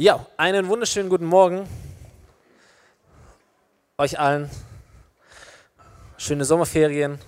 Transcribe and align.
Ja, 0.00 0.24
einen 0.38 0.66
wunderschönen 0.68 1.10
guten 1.10 1.26
Morgen 1.26 1.68
euch 3.98 4.18
allen. 4.18 4.48
Schöne 6.16 6.46
Sommerferien. 6.46 7.18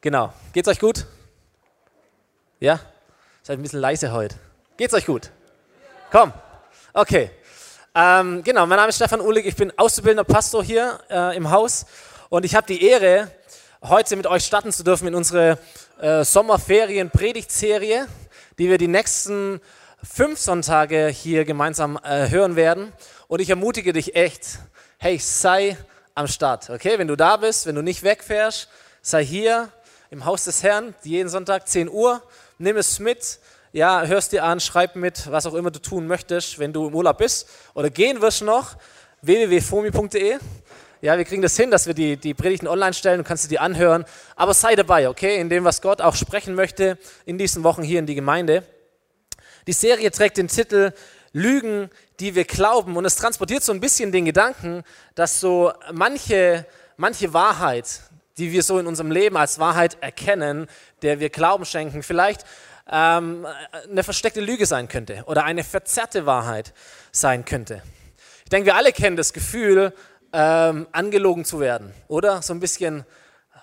Genau. 0.00 0.32
Geht's 0.52 0.68
euch 0.68 0.78
gut? 0.78 1.06
Ja? 2.60 2.78
Seid 3.42 3.58
ein 3.58 3.62
bisschen 3.62 3.80
leise 3.80 4.12
heute. 4.12 4.36
Geht's 4.76 4.94
euch 4.94 5.06
gut? 5.06 5.32
Komm. 6.12 6.32
Okay. 6.92 7.32
Ähm, 7.96 8.44
genau, 8.44 8.64
mein 8.66 8.76
Name 8.76 8.90
ist 8.90 8.94
Stefan 8.94 9.20
Uhlig, 9.20 9.44
ich 9.44 9.56
bin 9.56 9.76
auszubildender 9.76 10.22
Pastor 10.22 10.62
hier 10.62 11.00
äh, 11.10 11.36
im 11.36 11.50
Haus 11.50 11.84
und 12.28 12.44
ich 12.44 12.54
habe 12.54 12.68
die 12.68 12.80
Ehre, 12.80 13.28
heute 13.82 14.14
mit 14.14 14.28
euch 14.28 14.44
starten 14.44 14.70
zu 14.70 14.84
dürfen 14.84 15.08
in 15.08 15.16
unsere 15.16 15.58
äh, 16.00 16.22
Sommerferien-Predigtserie, 16.22 18.06
die 18.56 18.70
wir 18.70 18.78
die 18.78 18.86
nächsten 18.86 19.60
fünf 20.04 20.38
Sonntage 20.38 21.08
hier 21.08 21.44
gemeinsam 21.44 21.98
äh, 22.02 22.28
hören 22.28 22.56
werden. 22.56 22.92
Und 23.26 23.40
ich 23.40 23.50
ermutige 23.50 23.92
dich 23.92 24.14
echt, 24.14 24.58
hey, 24.98 25.18
sei 25.18 25.76
am 26.14 26.28
Start, 26.28 26.70
okay? 26.70 26.98
Wenn 26.98 27.08
du 27.08 27.16
da 27.16 27.36
bist, 27.36 27.66
wenn 27.66 27.74
du 27.74 27.82
nicht 27.82 28.02
wegfährst, 28.02 28.68
sei 29.02 29.24
hier 29.24 29.68
im 30.10 30.24
Haus 30.24 30.44
des 30.44 30.62
Herrn, 30.62 30.94
jeden 31.02 31.28
Sonntag 31.28 31.66
10 31.66 31.88
Uhr, 31.88 32.22
nimm 32.58 32.76
es 32.76 32.98
mit, 32.98 33.38
ja, 33.72 34.04
hörst 34.04 34.32
dir 34.32 34.44
an, 34.44 34.60
schreib 34.60 34.94
mit, 34.94 35.30
was 35.30 35.46
auch 35.46 35.54
immer 35.54 35.70
du 35.70 35.80
tun 35.80 36.06
möchtest, 36.06 36.58
wenn 36.58 36.72
du 36.72 36.86
im 36.86 36.94
Urlaub 36.94 37.18
bist 37.18 37.48
oder 37.74 37.90
gehen 37.90 38.20
wirst 38.20 38.42
noch, 38.42 38.76
www.fomi.de. 39.22 40.38
Ja, 41.00 41.18
wir 41.18 41.24
kriegen 41.24 41.42
das 41.42 41.56
hin, 41.56 41.70
dass 41.70 41.86
wir 41.86 41.94
die, 41.94 42.16
die 42.16 42.34
Predigten 42.34 42.68
online 42.68 42.94
stellen, 42.94 43.18
du 43.18 43.24
kannst 43.24 43.50
dir 43.50 43.60
anhören, 43.60 44.04
aber 44.36 44.54
sei 44.54 44.76
dabei, 44.76 45.08
okay, 45.08 45.40
in 45.40 45.48
dem, 45.48 45.64
was 45.64 45.82
Gott 45.82 46.00
auch 46.00 46.14
sprechen 46.14 46.54
möchte 46.54 46.98
in 47.26 47.36
diesen 47.36 47.64
Wochen 47.64 47.82
hier 47.82 47.98
in 47.98 48.06
die 48.06 48.14
Gemeinde. 48.14 48.62
Die 49.66 49.72
Serie 49.72 50.10
trägt 50.10 50.36
den 50.36 50.48
Titel 50.48 50.92
Lügen, 51.32 51.90
die 52.20 52.34
wir 52.34 52.44
glauben 52.44 52.96
und 52.96 53.04
es 53.04 53.16
transportiert 53.16 53.62
so 53.62 53.72
ein 53.72 53.80
bisschen 53.80 54.12
den 54.12 54.24
Gedanken, 54.24 54.84
dass 55.14 55.40
so 55.40 55.72
manche, 55.92 56.66
manche 56.96 57.32
Wahrheit, 57.32 58.00
die 58.38 58.52
wir 58.52 58.62
so 58.62 58.78
in 58.78 58.86
unserem 58.86 59.10
Leben 59.10 59.36
als 59.36 59.58
Wahrheit 59.58 59.96
erkennen, 60.00 60.68
der 61.02 61.18
wir 61.18 61.30
Glauben 61.30 61.64
schenken, 61.64 62.02
vielleicht 62.02 62.44
ähm, 62.90 63.46
eine 63.90 64.04
versteckte 64.04 64.40
Lüge 64.40 64.66
sein 64.66 64.86
könnte 64.86 65.24
oder 65.26 65.44
eine 65.44 65.64
verzerrte 65.64 66.26
Wahrheit 66.26 66.72
sein 67.10 67.44
könnte. 67.44 67.82
Ich 68.44 68.50
denke, 68.50 68.66
wir 68.66 68.76
alle 68.76 68.92
kennen 68.92 69.16
das 69.16 69.32
Gefühl, 69.32 69.92
ähm, 70.32 70.86
angelogen 70.92 71.44
zu 71.44 71.60
werden 71.60 71.92
oder 72.08 72.42
so 72.42 72.52
ein 72.52 72.60
bisschen 72.60 73.04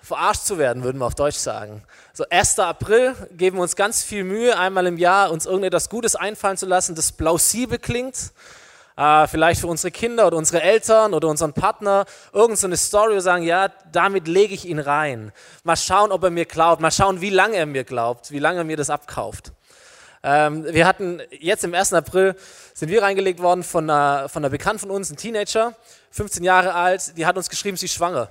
verarscht 0.02 0.44
zu 0.44 0.58
werden, 0.58 0.82
würden 0.82 0.98
wir 0.98 1.06
auf 1.06 1.14
Deutsch 1.14 1.36
sagen. 1.36 1.82
So 2.12 2.24
1. 2.28 2.58
April 2.58 3.14
geben 3.30 3.56
wir 3.56 3.62
uns 3.62 3.76
ganz 3.76 4.02
viel 4.02 4.24
Mühe, 4.24 4.58
einmal 4.58 4.86
im 4.86 4.98
Jahr 4.98 5.30
uns 5.30 5.46
irgendetwas 5.46 5.88
Gutes 5.88 6.16
einfallen 6.16 6.56
zu 6.56 6.66
lassen, 6.66 6.94
das 6.94 7.12
plausibel 7.12 7.78
klingt. 7.78 8.32
Äh, 8.96 9.26
vielleicht 9.26 9.60
für 9.60 9.68
unsere 9.68 9.90
Kinder 9.90 10.26
oder 10.26 10.36
unsere 10.36 10.60
Eltern 10.60 11.14
oder 11.14 11.28
unseren 11.28 11.54
Partner 11.54 12.04
irgend 12.32 12.58
so 12.58 12.66
eine 12.66 12.76
Story 12.76 13.14
und 13.14 13.20
sagen, 13.22 13.42
ja, 13.42 13.68
damit 13.90 14.28
lege 14.28 14.52
ich 14.52 14.66
ihn 14.66 14.78
rein. 14.78 15.32
Mal 15.64 15.76
schauen, 15.76 16.12
ob 16.12 16.22
er 16.24 16.30
mir 16.30 16.44
glaubt. 16.44 16.82
Mal 16.82 16.90
schauen, 16.90 17.22
wie 17.22 17.30
lange 17.30 17.56
er 17.56 17.66
mir 17.66 17.84
glaubt, 17.84 18.30
wie 18.32 18.38
lange 18.38 18.58
er 18.58 18.64
mir 18.64 18.76
das 18.76 18.90
abkauft. 18.90 19.52
Ähm, 20.22 20.64
wir 20.64 20.86
hatten 20.86 21.20
jetzt 21.30 21.64
im 21.64 21.74
1. 21.74 21.94
April 21.94 22.36
sind 22.74 22.90
wir 22.90 23.02
reingelegt 23.02 23.40
worden 23.40 23.62
von 23.62 23.88
einer, 23.88 24.28
von 24.28 24.44
einer 24.44 24.50
Bekannten 24.50 24.80
von 24.80 24.90
uns, 24.90 25.10
ein 25.10 25.16
Teenager, 25.16 25.74
15 26.10 26.44
Jahre 26.44 26.74
alt, 26.74 27.16
die 27.16 27.26
hat 27.26 27.36
uns 27.36 27.48
geschrieben, 27.48 27.76
sie 27.76 27.86
ist 27.86 27.94
schwanger. 27.94 28.28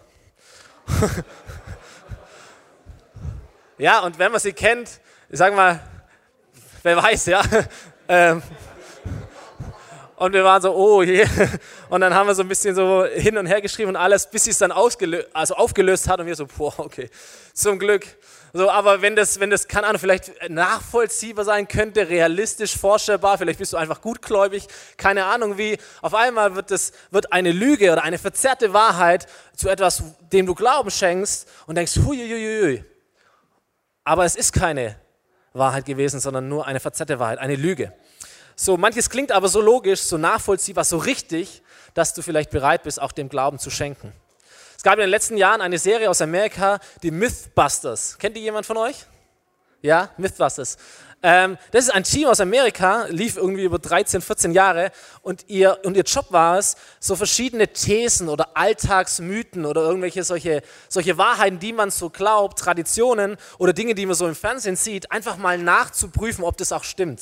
Ja, 3.82 4.02
und 4.02 4.20
wenn 4.20 4.32
man 4.32 4.40
sie 4.40 4.54
kennt, 4.54 4.88
ich 5.28 5.40
sag 5.40 5.56
mal, 5.56 5.80
wer 6.84 6.98
weiß, 6.98 7.26
ja. 7.26 7.42
Ähm, 8.08 8.44
und 10.18 10.34
wir 10.34 10.44
waren 10.44 10.62
so, 10.62 10.76
oh 10.76 11.02
je. 11.02 11.26
Und 11.90 12.02
dann 12.02 12.14
haben 12.14 12.28
wir 12.28 12.36
so 12.36 12.42
ein 12.42 12.48
bisschen 12.50 12.76
so 12.76 13.06
hin 13.06 13.38
und 13.38 13.46
her 13.46 13.62
geschrieben 13.62 13.90
und 13.90 13.96
alles, 13.96 14.30
bis 14.30 14.44
sie 14.44 14.50
es 14.50 14.58
dann 14.58 14.72
also 14.72 15.56
aufgelöst 15.56 16.10
hat 16.10 16.20
und 16.20 16.26
wir 16.26 16.36
so, 16.36 16.46
boah, 16.46 16.78
okay, 16.78 17.10
zum 17.54 17.80
Glück. 17.80 18.06
So, 18.52 18.70
aber 18.70 19.02
wenn 19.02 19.16
das, 19.16 19.40
wenn 19.40 19.50
das, 19.50 19.68
keine 19.70 19.88
Ahnung, 19.88 20.00
vielleicht 20.00 20.50
nachvollziehbar 20.50 21.46
sein 21.46 21.70
könnte, 21.70 22.10
realistisch 22.10 22.78
vorstellbar, 22.78 23.38
vielleicht 23.38 23.60
bist 23.60 23.72
du 23.72 23.78
einfach 23.78 24.02
gutgläubig, 24.02 24.68
keine 24.98 25.24
Ahnung 25.26 25.58
wie, 25.58 25.78
auf 26.02 26.14
einmal 26.14 26.56
wird, 26.56 26.70
das, 26.70 26.92
wird 27.12 27.32
eine 27.32 27.54
Lüge 27.54 27.94
oder 27.94 28.04
eine 28.04 28.18
verzerrte 28.18 28.74
Wahrheit 28.74 29.28
zu 29.56 29.70
etwas, 29.70 30.04
dem 30.34 30.48
du 30.48 30.54
Glauben 30.54 30.92
schenkst 30.92 31.48
und 31.66 31.76
denkst, 31.76 31.96
huiuiuiui, 31.96 32.84
aber 34.04 34.26
es 34.26 34.36
ist 34.36 34.54
keine 34.54 34.96
Wahrheit 35.54 35.86
gewesen, 35.86 36.20
sondern 36.20 36.48
nur 36.48 36.66
eine 36.66 36.80
verzerrte 36.80 37.20
Wahrheit, 37.20 37.40
eine 37.40 37.56
Lüge. 37.56 37.94
So, 38.56 38.78
manches 38.78 39.10
klingt 39.10 39.32
aber 39.32 39.48
so 39.48 39.62
logisch, 39.62 40.02
so 40.02 40.18
nachvollziehbar, 40.18 40.84
so 40.84 40.98
richtig, 40.98 41.64
dass 41.94 42.14
du 42.14 42.22
vielleicht 42.22 42.52
bereit 42.52 42.84
bist, 42.84 43.02
auch 43.02 43.12
dem 43.12 43.30
Glauben 43.30 43.60
zu 43.60 43.70
schenken. 43.70 44.14
Es 44.78 44.84
gab 44.84 44.96
in 44.96 45.02
den 45.02 45.10
letzten 45.10 45.38
Jahren 45.38 45.62
eine 45.62 45.78
Serie 45.78 46.10
aus 46.10 46.22
Amerika, 46.22 46.80
die 47.04 47.12
Mythbusters. 47.12 48.18
Kennt 48.18 48.36
die 48.36 48.42
jemand 48.42 48.66
von 48.66 48.78
euch? 48.78 49.06
Ja, 49.82 50.10
Mythbusters. 50.18 50.78
Ähm, 51.24 51.58
das 51.72 51.86
ist 51.86 51.92
ein 51.92 52.04
Team 52.04 52.28
aus 52.28 52.40
Amerika, 52.40 53.06
lief 53.10 53.38
irgendwie 53.38 53.64
über 53.64 53.78
13, 53.78 54.22
14 54.22 54.54
Jahre 54.54 54.92
und 55.22 55.46
ihr, 55.50 55.78
und 55.84 55.96
ihr 55.96 56.04
Job 56.04 56.32
war 56.32 56.58
es, 56.58 56.76
so 57.00 57.16
verschiedene 57.16 57.68
Thesen 57.68 58.28
oder 58.28 58.58
Alltagsmythen 58.58 59.66
oder 59.66 59.82
irgendwelche 59.82 60.24
solche, 60.24 60.64
solche 60.90 61.20
Wahrheiten, 61.20 61.60
die 61.60 61.74
man 61.74 61.92
so 61.92 62.10
glaubt, 62.10 62.58
Traditionen 62.58 63.38
oder 63.60 63.72
Dinge, 63.72 63.94
die 63.94 64.08
man 64.08 64.16
so 64.16 64.28
im 64.28 64.34
Fernsehen 64.34 64.76
sieht, 64.76 65.12
einfach 65.12 65.38
mal 65.38 65.60
nachzuprüfen, 65.60 66.44
ob 66.44 66.58
das 66.58 66.72
auch 66.72 66.84
stimmt. 66.84 67.22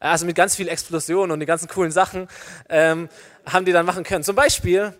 Also 0.00 0.26
mit 0.26 0.34
ganz 0.34 0.56
viel 0.56 0.66
Explosion 0.68 1.30
und 1.30 1.38
die 1.38 1.46
ganzen 1.46 1.68
coolen 1.68 1.92
Sachen 1.92 2.26
ähm, 2.68 3.08
haben 3.46 3.64
die 3.64 3.72
dann 3.72 3.86
machen 3.86 4.02
können. 4.02 4.24
Zum 4.24 4.34
Beispiel 4.34 4.92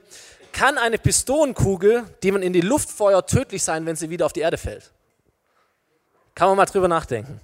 kann 0.52 0.78
eine 0.78 0.98
Pistolenkugel, 0.98 2.04
die 2.22 2.30
man 2.30 2.42
in 2.42 2.52
die 2.52 2.60
Luft 2.60 2.90
feuert, 2.90 3.28
tödlich 3.28 3.64
sein, 3.64 3.86
wenn 3.86 3.96
sie 3.96 4.10
wieder 4.10 4.26
auf 4.26 4.32
die 4.32 4.40
Erde 4.40 4.58
fällt. 4.58 4.92
Kann 6.34 6.48
man 6.48 6.56
mal 6.56 6.66
drüber 6.66 6.86
nachdenken. 6.86 7.40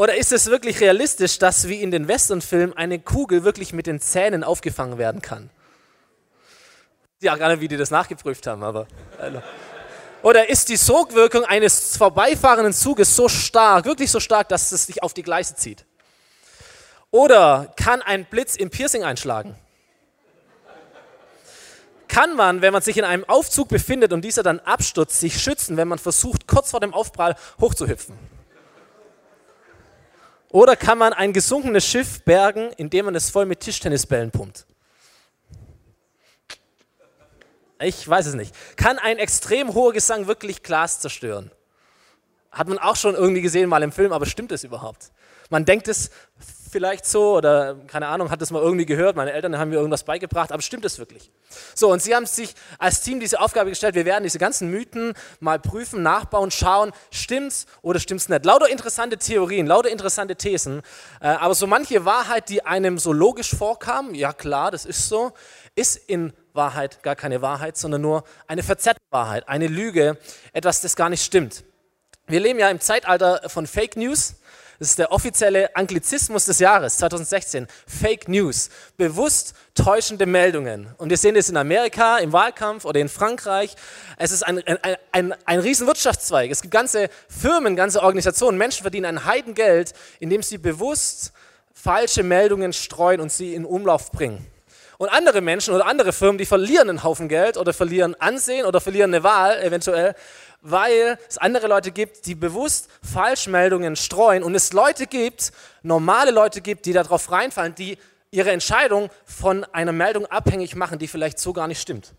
Oder 0.00 0.16
ist 0.16 0.30
es 0.30 0.46
wirklich 0.46 0.80
realistisch, 0.80 1.40
dass 1.40 1.66
wie 1.66 1.82
in 1.82 1.90
den 1.90 2.06
Westernfilmen 2.06 2.76
eine 2.76 3.00
Kugel 3.00 3.42
wirklich 3.42 3.72
mit 3.72 3.88
den 3.88 4.00
Zähnen 4.00 4.44
aufgefangen 4.44 4.96
werden 4.96 5.20
kann? 5.20 5.50
Ja, 7.20 7.34
gar 7.34 7.48
nicht, 7.48 7.60
wie 7.60 7.66
die 7.66 7.76
das 7.76 7.90
nachgeprüft 7.90 8.46
haben, 8.46 8.62
aber. 8.62 8.86
Also. 9.18 9.42
Oder 10.22 10.48
ist 10.48 10.68
die 10.68 10.76
Sogwirkung 10.76 11.44
eines 11.44 11.96
vorbeifahrenden 11.96 12.72
Zuges 12.72 13.16
so 13.16 13.28
stark, 13.28 13.86
wirklich 13.86 14.08
so 14.12 14.20
stark, 14.20 14.48
dass 14.48 14.70
es 14.70 14.86
sich 14.86 15.02
auf 15.02 15.14
die 15.14 15.24
Gleise 15.24 15.56
zieht? 15.56 15.84
Oder 17.10 17.74
kann 17.76 18.00
ein 18.00 18.24
Blitz 18.24 18.54
im 18.54 18.70
Piercing 18.70 19.02
einschlagen? 19.02 19.56
Kann 22.06 22.36
man, 22.36 22.62
wenn 22.62 22.72
man 22.72 22.82
sich 22.82 22.96
in 22.98 23.04
einem 23.04 23.24
Aufzug 23.24 23.68
befindet 23.68 24.12
und 24.12 24.24
dieser 24.24 24.44
dann 24.44 24.60
abstürzt, 24.60 25.18
sich 25.18 25.42
schützen, 25.42 25.76
wenn 25.76 25.88
man 25.88 25.98
versucht, 25.98 26.46
kurz 26.46 26.70
vor 26.70 26.78
dem 26.78 26.94
Aufprall 26.94 27.34
hochzuhüpfen? 27.60 28.37
Oder 30.50 30.76
kann 30.76 30.98
man 30.98 31.12
ein 31.12 31.32
gesunkenes 31.32 31.84
Schiff 31.84 32.22
bergen, 32.22 32.70
indem 32.76 33.06
man 33.06 33.14
es 33.14 33.30
voll 33.30 33.46
mit 33.46 33.60
Tischtennisbällen 33.60 34.30
pumpt? 34.30 34.66
Ich 37.80 38.08
weiß 38.08 38.26
es 38.26 38.34
nicht. 38.34 38.54
Kann 38.76 38.98
ein 38.98 39.18
extrem 39.18 39.74
hoher 39.74 39.92
Gesang 39.92 40.26
wirklich 40.26 40.62
Glas 40.62 41.00
zerstören? 41.00 41.50
Hat 42.50 42.66
man 42.66 42.78
auch 42.78 42.96
schon 42.96 43.14
irgendwie 43.14 43.42
gesehen 43.42 43.68
mal 43.68 43.82
im 43.82 43.92
Film, 43.92 44.12
aber 44.12 44.26
stimmt 44.26 44.50
es 44.52 44.64
überhaupt? 44.64 45.12
Man 45.50 45.64
denkt 45.64 45.86
es 45.86 46.10
vielleicht 46.70 47.06
so 47.06 47.36
oder 47.36 47.76
keine 47.86 48.06
Ahnung, 48.08 48.30
hat 48.30 48.40
das 48.40 48.50
mal 48.50 48.62
irgendwie 48.62 48.86
gehört, 48.86 49.16
meine 49.16 49.32
Eltern 49.32 49.58
haben 49.58 49.70
mir 49.70 49.76
irgendwas 49.76 50.04
beigebracht, 50.04 50.52
aber 50.52 50.62
stimmt 50.62 50.84
es 50.84 50.98
wirklich? 50.98 51.30
So, 51.74 51.90
und 51.90 52.02
sie 52.02 52.14
haben 52.14 52.26
sich 52.26 52.54
als 52.78 53.00
Team 53.00 53.20
diese 53.20 53.40
Aufgabe 53.40 53.70
gestellt, 53.70 53.94
wir 53.94 54.04
werden 54.04 54.24
diese 54.24 54.38
ganzen 54.38 54.70
Mythen 54.70 55.14
mal 55.40 55.58
prüfen, 55.58 56.02
nachbauen, 56.02 56.50
schauen, 56.50 56.92
stimmt's 57.10 57.66
oder 57.82 58.00
stimmt's 58.00 58.28
nicht? 58.28 58.44
Lauter 58.44 58.68
interessante 58.68 59.16
Theorien, 59.18 59.66
lauter 59.66 59.90
interessante 59.90 60.36
Thesen, 60.36 60.82
äh, 61.20 61.28
aber 61.28 61.54
so 61.54 61.66
manche 61.66 62.04
Wahrheit, 62.04 62.48
die 62.48 62.64
einem 62.64 62.98
so 62.98 63.12
logisch 63.12 63.54
vorkam, 63.54 64.14
ja 64.14 64.32
klar, 64.32 64.70
das 64.70 64.84
ist 64.84 65.08
so, 65.08 65.32
ist 65.74 65.96
in 65.96 66.32
Wahrheit 66.52 67.02
gar 67.02 67.16
keine 67.16 67.42
Wahrheit, 67.42 67.76
sondern 67.76 68.02
nur 68.02 68.24
eine 68.46 68.62
verzerrte 68.62 69.00
Wahrheit, 69.10 69.48
eine 69.48 69.66
Lüge, 69.66 70.18
etwas, 70.52 70.80
das 70.80 70.96
gar 70.96 71.08
nicht 71.08 71.24
stimmt. 71.24 71.64
Wir 72.30 72.40
leben 72.40 72.58
ja 72.58 72.68
im 72.68 72.78
Zeitalter 72.78 73.48
von 73.48 73.66
Fake 73.66 73.96
News. 73.96 74.34
Das 74.78 74.90
ist 74.90 74.98
der 75.00 75.10
offizielle 75.10 75.74
Anglizismus 75.74 76.44
des 76.44 76.60
Jahres 76.60 76.98
2016. 76.98 77.66
Fake 77.88 78.28
News. 78.28 78.70
Bewusst 78.96 79.54
täuschende 79.74 80.24
Meldungen. 80.24 80.94
Und 80.98 81.10
wir 81.10 81.16
sehen 81.16 81.34
das 81.34 81.48
in 81.48 81.56
Amerika 81.56 82.18
im 82.18 82.32
Wahlkampf 82.32 82.84
oder 82.84 83.00
in 83.00 83.08
Frankreich. 83.08 83.74
Es 84.18 84.30
ist 84.30 84.44
ein, 84.44 84.62
ein, 84.66 84.96
ein, 85.10 85.34
ein 85.44 85.58
riesen 85.58 85.88
Wirtschaftszweig. 85.88 86.52
Es 86.52 86.62
gibt 86.62 86.72
ganze 86.72 87.10
Firmen, 87.28 87.74
ganze 87.74 88.02
Organisationen. 88.02 88.56
Menschen 88.56 88.82
verdienen 88.82 89.06
ein 89.06 89.24
Heidengeld, 89.24 89.94
indem 90.20 90.44
sie 90.44 90.58
bewusst 90.58 91.32
falsche 91.74 92.22
Meldungen 92.22 92.72
streuen 92.72 93.20
und 93.20 93.32
sie 93.32 93.54
in 93.54 93.64
Umlauf 93.64 94.12
bringen. 94.12 94.46
Und 94.98 95.08
andere 95.10 95.40
Menschen 95.40 95.74
oder 95.74 95.86
andere 95.86 96.12
Firmen, 96.12 96.38
die 96.38 96.46
verlieren 96.46 96.88
einen 96.88 97.04
Haufen 97.04 97.28
Geld 97.28 97.56
oder 97.56 97.72
verlieren 97.72 98.16
Ansehen 98.20 98.66
oder 98.66 98.80
verlieren 98.80 99.14
eine 99.14 99.22
Wahl 99.22 99.60
eventuell, 99.62 100.14
weil 100.60 101.18
es 101.28 101.38
andere 101.38 101.68
Leute 101.68 101.92
gibt, 101.92 102.26
die 102.26 102.34
bewusst 102.34 102.88
Falschmeldungen 103.02 103.96
streuen 103.96 104.42
und 104.42 104.54
es 104.54 104.72
Leute 104.72 105.06
gibt, 105.06 105.52
normale 105.82 106.30
Leute 106.30 106.60
gibt, 106.60 106.86
die 106.86 106.92
darauf 106.92 107.30
reinfallen, 107.30 107.74
die 107.74 107.98
ihre 108.30 108.50
Entscheidung 108.50 109.10
von 109.24 109.64
einer 109.64 109.92
Meldung 109.92 110.26
abhängig 110.26 110.74
machen, 110.74 110.98
die 110.98 111.08
vielleicht 111.08 111.38
so 111.38 111.52
gar 111.52 111.68
nicht 111.68 111.80
stimmt. 111.80 112.14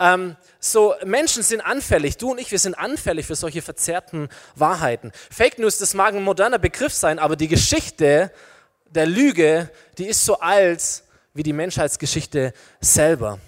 Ähm, 0.00 0.36
so, 0.58 0.94
Menschen 1.04 1.42
sind 1.42 1.60
anfällig, 1.60 2.16
du 2.16 2.30
und 2.30 2.40
ich, 2.40 2.50
wir 2.50 2.58
sind 2.58 2.74
anfällig 2.74 3.26
für 3.26 3.36
solche 3.36 3.60
verzerrten 3.60 4.28
Wahrheiten. 4.56 5.12
Fake 5.30 5.58
News, 5.58 5.78
das 5.78 5.92
mag 5.94 6.14
ein 6.14 6.22
moderner 6.22 6.58
Begriff 6.58 6.94
sein, 6.94 7.18
aber 7.18 7.36
die 7.36 7.48
Geschichte 7.48 8.32
der 8.86 9.06
Lüge, 9.06 9.70
die 9.98 10.06
ist 10.06 10.24
so 10.24 10.40
alt 10.40 11.04
wie 11.34 11.42
die 11.42 11.52
Menschheitsgeschichte 11.52 12.52
selber. 12.80 13.38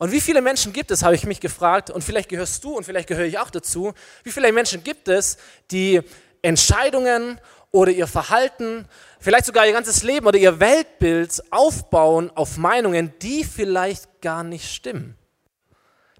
Und 0.00 0.12
wie 0.12 0.22
viele 0.22 0.40
Menschen 0.40 0.72
gibt 0.72 0.90
es, 0.90 1.02
habe 1.02 1.14
ich 1.14 1.26
mich 1.26 1.40
gefragt, 1.40 1.90
und 1.90 2.02
vielleicht 2.02 2.30
gehörst 2.30 2.64
du 2.64 2.74
und 2.74 2.84
vielleicht 2.84 3.06
gehöre 3.06 3.26
ich 3.26 3.38
auch 3.38 3.50
dazu, 3.50 3.92
wie 4.24 4.32
viele 4.32 4.50
Menschen 4.50 4.82
gibt 4.82 5.08
es, 5.08 5.36
die 5.70 6.00
Entscheidungen 6.40 7.38
oder 7.70 7.92
ihr 7.92 8.06
Verhalten, 8.06 8.88
vielleicht 9.18 9.44
sogar 9.44 9.66
ihr 9.66 9.74
ganzes 9.74 10.02
Leben 10.02 10.26
oder 10.26 10.38
ihr 10.38 10.58
Weltbild 10.58 11.42
aufbauen 11.50 12.30
auf 12.34 12.56
Meinungen, 12.56 13.12
die 13.20 13.44
vielleicht 13.44 14.22
gar 14.22 14.42
nicht 14.42 14.72
stimmen, 14.72 15.18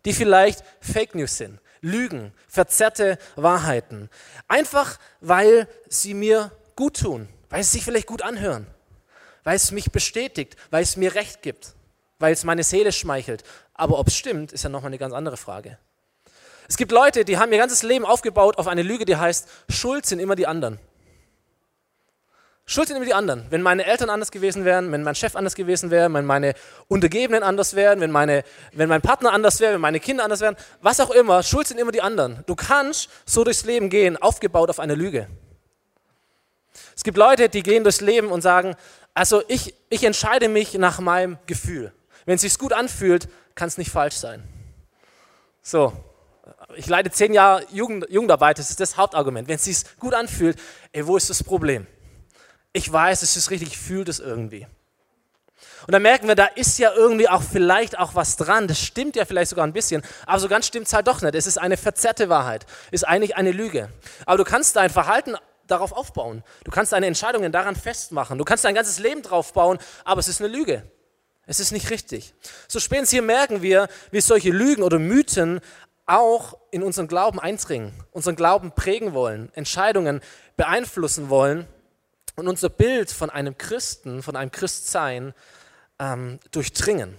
die 0.05 0.13
vielleicht 0.13 0.63
Fake 0.83 1.15
News 1.15 1.39
sind, 1.39 1.59
Lügen, 1.81 2.35
verzerrte 2.49 3.17
Wahrheiten, 3.37 4.11
einfach 4.47 4.99
weil 5.23 5.67
sie 5.89 6.13
mir 6.13 6.53
gut 6.77 7.01
tun, 7.01 7.31
weil 7.49 7.65
sie 7.65 7.79
sich 7.79 7.85
vielleicht 7.85 8.09
gut 8.09 8.21
anhören, 8.21 8.67
weil 9.43 9.57
es 9.57 9.71
mich 9.71 9.91
bestätigt, 9.91 10.57
weil 10.69 10.83
es 10.83 10.99
mir 10.99 11.15
Recht 11.15 11.41
gibt, 11.41 11.75
weil 12.21 12.35
es 12.35 12.45
meine 12.45 12.63
Seele 12.63 12.93
schmeichelt. 12.93 13.43
Aber 13.81 13.99
ob 13.99 14.09
es 14.09 14.15
stimmt, 14.15 14.53
ist 14.53 14.63
ja 14.63 14.69
nochmal 14.69 14.91
eine 14.91 14.99
ganz 14.99 15.15
andere 15.15 15.39
Frage. 15.39 15.79
Es 16.69 16.77
gibt 16.77 16.93
Leute, 16.93 17.25
die 17.25 17.39
haben 17.39 17.51
ihr 17.51 17.57
ganzes 17.57 17.83
Leben 17.83 18.05
aufgebaut 18.05 18.59
auf 18.59 18.67
eine 18.67 18.83
Lüge, 18.83 19.07
die 19.07 19.17
heißt, 19.17 19.49
Schuld 19.71 20.05
sind 20.05 20.19
immer 20.19 20.37
die 20.37 20.47
anderen. 20.47 20.79
Schuld 22.67 22.89
sind 22.89 22.99
immer 22.99 23.07
die 23.07 23.15
anderen. 23.15 23.47
Wenn 23.49 23.63
meine 23.63 23.87
Eltern 23.87 24.11
anders 24.11 24.31
gewesen 24.31 24.67
wären, 24.67 24.93
wenn 24.93 25.03
mein 25.03 25.15
Chef 25.15 25.35
anders 25.35 25.55
gewesen 25.55 25.91
wäre, 25.91 26.13
wenn 26.13 26.27
meine 26.27 26.53
Untergebenen 26.89 27.43
anders 27.43 27.75
wären, 27.75 28.01
wenn, 28.01 28.11
meine, 28.11 28.45
wenn 28.73 28.91
mein 28.91 29.01
Partner 29.01 29.33
anders 29.33 29.61
wäre, 29.61 29.73
wenn 29.73 29.81
meine 29.81 29.99
Kinder 29.99 30.25
anders 30.25 30.41
wären, 30.41 30.57
was 30.83 31.01
auch 31.01 31.11
immer, 31.11 31.43
Schuld 31.43 31.67
sind 31.67 31.81
immer 31.81 31.91
die 31.91 32.03
anderen. 32.03 32.45
Du 32.47 32.57
kannst 32.57 33.09
so 33.25 33.45
durchs 33.45 33.65
Leben 33.65 33.89
gehen, 33.89 34.19
aufgebaut 34.19 34.69
auf 34.69 34.79
einer 34.79 34.95
Lüge. 34.95 35.27
Es 36.95 37.03
gibt 37.03 37.17
Leute, 37.17 37.49
die 37.49 37.63
gehen 37.63 37.83
durchs 37.83 38.03
Leben 38.03 38.29
und 38.29 38.43
sagen, 38.43 38.77
also 39.15 39.43
ich, 39.49 39.75
ich 39.89 40.05
entscheide 40.05 40.51
mich 40.51 40.75
nach 40.75 41.01
meinem 41.01 41.39
Gefühl. 41.47 41.95
Wenn 42.27 42.37
es 42.37 42.43
sich 42.43 42.59
gut 42.59 42.73
anfühlt, 42.73 43.29
kann 43.61 43.69
es 43.69 43.77
nicht 43.77 43.91
falsch 43.91 44.15
sein. 44.15 44.43
So, 45.61 45.93
ich 46.77 46.87
leite 46.87 47.11
zehn 47.11 47.35
Jahre 47.35 47.63
Jugend, 47.71 48.07
Jugendarbeit, 48.09 48.59
das 48.59 48.71
ist 48.71 48.81
das 48.81 48.97
Hauptargument. 48.97 49.49
Wenn 49.49 49.57
es 49.57 49.65
sich 49.65 49.83
gut 49.99 50.15
anfühlt, 50.15 50.59
ey, 50.93 51.07
wo 51.07 51.19
ist 51.19 51.29
das 51.29 51.45
Problem? 51.45 51.87
Ich 52.73 52.91
weiß, 52.91 53.21
es 53.21 53.37
ist 53.37 53.51
richtig, 53.51 53.69
ich 53.69 53.79
fühle 53.79 54.05
das 54.05 54.19
irgendwie. 54.19 54.67
Und 55.87 55.93
dann 55.93 56.01
merken 56.01 56.27
wir, 56.27 56.37
da 56.37 56.47
ist 56.47 56.79
ja 56.79 56.91
irgendwie 56.95 57.29
auch 57.29 57.43
vielleicht 57.43 57.99
auch 57.99 58.15
was 58.15 58.39
dran. 58.39 58.67
Das 58.67 58.81
stimmt 58.81 59.15
ja 59.15 59.27
vielleicht 59.27 59.51
sogar 59.51 59.67
ein 59.67 59.75
bisschen, 59.75 60.03
aber 60.25 60.39
so 60.39 60.49
ganz 60.49 60.67
stimmt 60.67 60.87
es 60.87 60.95
halt 60.95 61.07
doch 61.07 61.21
nicht. 61.21 61.35
Es 61.35 61.47
ist 61.47 61.59
eine 61.59 61.77
verzerrte 61.77 62.31
Wahrheit, 62.31 62.65
ist 62.93 63.07
eigentlich 63.07 63.37
eine 63.37 63.53
Lüge. 63.53 63.91
Aber 64.25 64.39
du 64.39 64.45
kannst 64.45 64.75
dein 64.77 64.89
Verhalten 64.89 65.37
darauf 65.67 65.93
aufbauen. 65.93 66.45
Du 66.65 66.71
kannst 66.71 66.93
deine 66.95 67.05
Entscheidungen 67.05 67.53
daran 67.53 67.77
festmachen. 67.77 68.39
Du 68.39 68.45
kannst 68.47 68.65
dein 68.65 68.75
ganzes 68.75 69.01
Leben 69.01 69.21
drauf 69.21 69.53
bauen, 69.53 69.79
aber 70.07 70.21
es 70.21 70.29
ist 70.29 70.41
eine 70.41 70.49
Lüge. 70.49 70.91
Es 71.51 71.59
ist 71.59 71.73
nicht 71.73 71.91
richtig. 71.91 72.33
So 72.69 72.79
spätestens 72.79 73.11
hier 73.11 73.23
merken 73.23 73.61
wir, 73.61 73.89
wie 74.13 74.21
solche 74.21 74.51
Lügen 74.51 74.85
oder 74.85 75.01
Mythen 75.01 75.61
auch 76.07 76.57
in 76.71 76.85
unseren 76.85 77.09
Glauben 77.09 77.41
eindringen, 77.41 77.93
unseren 78.13 78.37
Glauben 78.37 78.71
prägen 78.71 79.15
wollen, 79.15 79.53
Entscheidungen 79.55 80.21
beeinflussen 80.57 81.29
wollen 81.29 81.67
und 82.37 82.47
unser 82.47 82.69
Bild 82.69 83.11
von 83.11 83.31
einem 83.31 83.59
Christen, 83.59 84.23
von 84.23 84.37
einem 84.37 84.53
Christsein 84.53 85.35
ähm, 85.99 86.39
durchdringen. 86.53 87.19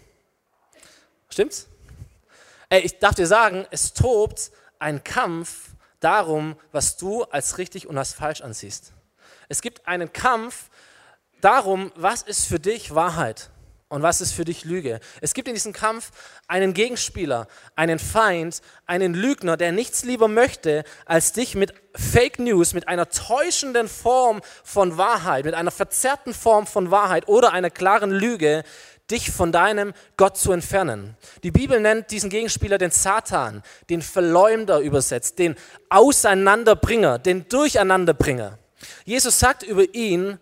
Stimmt's? 1.30 1.68
Ey, 2.70 2.84
ich 2.84 3.00
darf 3.00 3.16
dir 3.16 3.28
sagen, 3.28 3.68
es 3.70 3.92
tobt 3.92 4.52
ein 4.80 5.04
Kampf 5.04 5.72
darum, 6.00 6.56
was 6.72 6.96
du 6.96 7.24
als 7.24 7.58
richtig 7.58 7.86
und 7.86 7.98
als 7.98 8.14
falsch 8.14 8.40
ansiehst. 8.40 8.94
Es 9.50 9.62
gibt 9.62 9.86
einen 9.90 10.14
Kampf 10.14 10.70
darum, 11.42 11.92
was 11.96 12.22
ist 12.22 12.46
für 12.46 12.62
dich 12.62 12.96
Wahrheit 12.96 13.51
und 13.92 14.04
was 14.04 14.22
ist 14.22 14.32
für 14.32 14.46
dich 14.46 14.64
Lüge. 14.64 15.02
Es 15.20 15.34
gibt 15.34 15.50
in 15.50 15.54
diesem 15.54 15.74
Kampf 15.74 16.12
einen 16.48 16.74
Gegenspieler, 16.74 17.48
einen 17.76 18.00
Feind, 18.00 18.62
einen 18.86 19.14
Lügner, 19.14 19.58
der 19.58 19.74
nichts 19.74 20.06
lieber 20.06 20.30
möchte, 20.30 20.86
als 21.06 21.34
dich 21.34 21.56
mit 21.56 21.74
Fake 21.94 22.40
News, 22.40 22.74
mit 22.74 22.88
einer 22.88 23.10
täuschenden 23.10 23.90
Form 23.90 24.42
von 24.64 24.98
Wahrheit, 24.98 25.44
mit 25.44 25.56
einer 25.56 25.72
verzerrten 25.72 26.34
Form 26.34 26.68
von 26.68 26.90
Wahrheit 26.90 27.28
oder 27.28 27.52
einer 27.52 27.70
klaren 27.70 28.12
Lüge 28.12 28.64
dich 29.12 29.30
von 29.30 29.52
deinem 29.52 29.92
Gott 30.16 30.38
zu 30.38 30.54
entfernen. 30.54 31.18
Die 31.44 31.52
Bibel 31.52 31.82
nennt 31.82 32.12
diesen 32.12 32.30
Gegenspieler 32.30 32.78
den 32.78 32.92
Satan, 32.92 33.62
den 33.90 34.02
Verleumder 34.02 34.80
übersetzt, 34.80 35.38
den 35.38 35.56
Auseinanderbringer, 35.90 37.20
den 37.20 37.50
Durcheinanderbringer. 37.50 38.58
Jesus 39.04 39.38
sagt 39.38 39.64
über 39.64 39.94
ihn, 39.94 40.40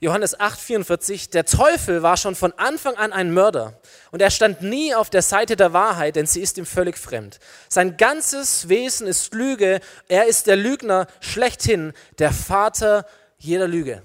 Johannes 0.00 0.38
8:44, 0.38 1.30
der 1.30 1.46
Teufel 1.46 2.02
war 2.02 2.18
schon 2.18 2.34
von 2.34 2.52
Anfang 2.58 2.96
an 2.96 3.12
ein 3.12 3.32
Mörder 3.32 3.80
und 4.10 4.20
er 4.20 4.30
stand 4.30 4.60
nie 4.60 4.94
auf 4.94 5.08
der 5.08 5.22
Seite 5.22 5.56
der 5.56 5.72
Wahrheit, 5.72 6.16
denn 6.16 6.26
sie 6.26 6.42
ist 6.42 6.58
ihm 6.58 6.66
völlig 6.66 6.98
fremd. 6.98 7.38
Sein 7.68 7.96
ganzes 7.96 8.68
Wesen 8.68 9.06
ist 9.06 9.32
Lüge, 9.32 9.80
er 10.08 10.26
ist 10.26 10.48
der 10.48 10.56
Lügner 10.56 11.06
schlechthin, 11.20 11.94
der 12.18 12.32
Vater 12.32 13.06
jeder 13.38 13.68
Lüge. 13.68 14.02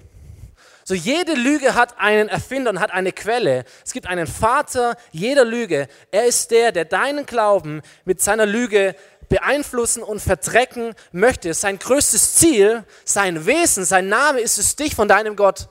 So 0.84 0.94
jede 0.94 1.34
Lüge 1.34 1.74
hat 1.74 1.98
einen 1.98 2.28
Erfinder 2.28 2.70
und 2.70 2.80
hat 2.80 2.90
eine 2.90 3.12
Quelle. 3.12 3.64
Es 3.84 3.92
gibt 3.92 4.06
einen 4.06 4.26
Vater 4.26 4.96
jeder 5.12 5.44
Lüge. 5.44 5.88
Er 6.10 6.24
ist 6.24 6.50
der, 6.50 6.72
der 6.72 6.84
deinen 6.84 7.24
Glauben 7.24 7.82
mit 8.04 8.20
seiner 8.20 8.46
Lüge 8.46 8.96
beeinflussen 9.28 10.02
und 10.02 10.20
verdrecken 10.20 10.94
möchte. 11.12 11.54
Sein 11.54 11.78
größtes 11.78 12.34
Ziel, 12.34 12.84
sein 13.04 13.46
Wesen, 13.46 13.84
sein 13.84 14.08
Name 14.08 14.40
ist 14.40 14.58
es, 14.58 14.74
dich 14.74 14.94
von 14.94 15.06
deinem 15.06 15.36
Gott 15.36 15.68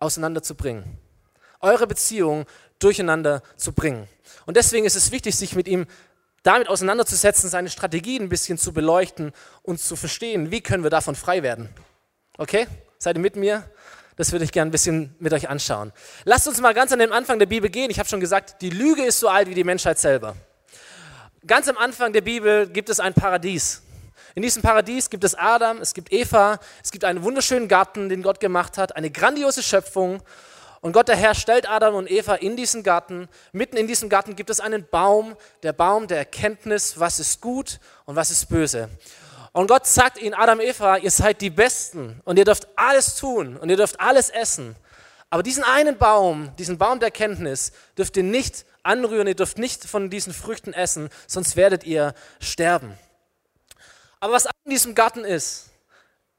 auseinanderzubringen. 0.00 0.98
Eure 1.60 1.86
Beziehung 1.86 2.46
durcheinander 2.78 3.42
zu 3.56 3.72
bringen. 3.72 4.08
Und 4.46 4.56
deswegen 4.56 4.86
ist 4.86 4.96
es 4.96 5.12
wichtig, 5.12 5.36
sich 5.36 5.54
mit 5.54 5.68
ihm 5.68 5.86
damit 6.42 6.68
auseinanderzusetzen, 6.68 7.50
seine 7.50 7.70
Strategien 7.70 8.24
ein 8.24 8.28
bisschen 8.28 8.58
zu 8.58 8.72
beleuchten 8.72 9.32
und 9.62 9.78
zu 9.78 9.94
verstehen, 9.96 10.50
wie 10.50 10.62
können 10.62 10.82
wir 10.82 10.90
davon 10.90 11.14
frei 11.14 11.42
werden. 11.42 11.68
Okay? 12.38 12.66
Seid 12.98 13.16
ihr 13.16 13.20
mit 13.20 13.36
mir? 13.36 13.70
Das 14.16 14.32
würde 14.32 14.44
ich 14.44 14.52
gerne 14.52 14.70
ein 14.70 14.72
bisschen 14.72 15.14
mit 15.18 15.32
euch 15.32 15.48
anschauen. 15.48 15.92
Lasst 16.24 16.48
uns 16.48 16.60
mal 16.60 16.74
ganz 16.74 16.92
an 16.92 16.98
den 16.98 17.12
Anfang 17.12 17.38
der 17.38 17.46
Bibel 17.46 17.70
gehen. 17.70 17.90
Ich 17.90 17.98
habe 17.98 18.08
schon 18.08 18.20
gesagt, 18.20 18.60
die 18.62 18.70
Lüge 18.70 19.04
ist 19.04 19.20
so 19.20 19.28
alt 19.28 19.48
wie 19.48 19.54
die 19.54 19.64
Menschheit 19.64 19.98
selber. 19.98 20.36
Ganz 21.46 21.68
am 21.68 21.78
Anfang 21.78 22.12
der 22.12 22.20
Bibel 22.20 22.68
gibt 22.68 22.90
es 22.90 23.00
ein 23.00 23.14
Paradies. 23.14 23.82
In 24.34 24.42
diesem 24.42 24.62
Paradies 24.62 25.10
gibt 25.10 25.24
es 25.24 25.34
Adam, 25.34 25.78
es 25.78 25.94
gibt 25.94 26.12
Eva, 26.12 26.58
es 26.82 26.90
gibt 26.90 27.04
einen 27.04 27.22
wunderschönen 27.22 27.68
Garten, 27.68 28.08
den 28.08 28.22
Gott 28.22 28.40
gemacht 28.40 28.78
hat, 28.78 28.96
eine 28.96 29.10
grandiose 29.10 29.62
Schöpfung. 29.62 30.22
Und 30.80 30.92
Gott 30.92 31.08
der 31.08 31.16
Herr 31.16 31.34
stellt 31.34 31.68
Adam 31.68 31.94
und 31.94 32.10
Eva 32.10 32.36
in 32.36 32.56
diesen 32.56 32.82
Garten. 32.82 33.28
Mitten 33.52 33.76
in 33.76 33.86
diesem 33.86 34.08
Garten 34.08 34.34
gibt 34.34 34.48
es 34.50 34.60
einen 34.60 34.86
Baum, 34.88 35.36
der 35.62 35.72
Baum 35.72 36.06
der 36.06 36.18
Erkenntnis, 36.18 36.98
was 36.98 37.20
ist 37.20 37.40
gut 37.40 37.80
und 38.06 38.16
was 38.16 38.30
ist 38.30 38.48
böse. 38.48 38.88
Und 39.52 39.66
Gott 39.66 39.86
sagt 39.86 40.22
ihnen, 40.22 40.34
Adam, 40.34 40.60
Eva, 40.60 40.96
ihr 40.96 41.10
seid 41.10 41.40
die 41.40 41.50
Besten 41.50 42.20
und 42.24 42.38
ihr 42.38 42.44
dürft 42.44 42.68
alles 42.76 43.16
tun 43.16 43.56
und 43.56 43.68
ihr 43.68 43.76
dürft 43.76 44.00
alles 44.00 44.30
essen. 44.30 44.76
Aber 45.28 45.42
diesen 45.42 45.64
einen 45.64 45.96
Baum, 45.98 46.50
diesen 46.58 46.78
Baum 46.78 47.00
der 47.00 47.10
Kenntnis, 47.10 47.72
dürft 47.98 48.16
ihr 48.16 48.22
nicht 48.22 48.64
anrühren, 48.82 49.26
ihr 49.26 49.34
dürft 49.34 49.58
nicht 49.58 49.84
von 49.84 50.08
diesen 50.08 50.32
Früchten 50.32 50.72
essen, 50.72 51.08
sonst 51.26 51.56
werdet 51.56 51.84
ihr 51.84 52.14
sterben. 52.40 52.98
Aber 54.20 54.34
was 54.34 54.44
in 54.44 54.70
diesem 54.70 54.94
Garten 54.94 55.24
ist, 55.24 55.70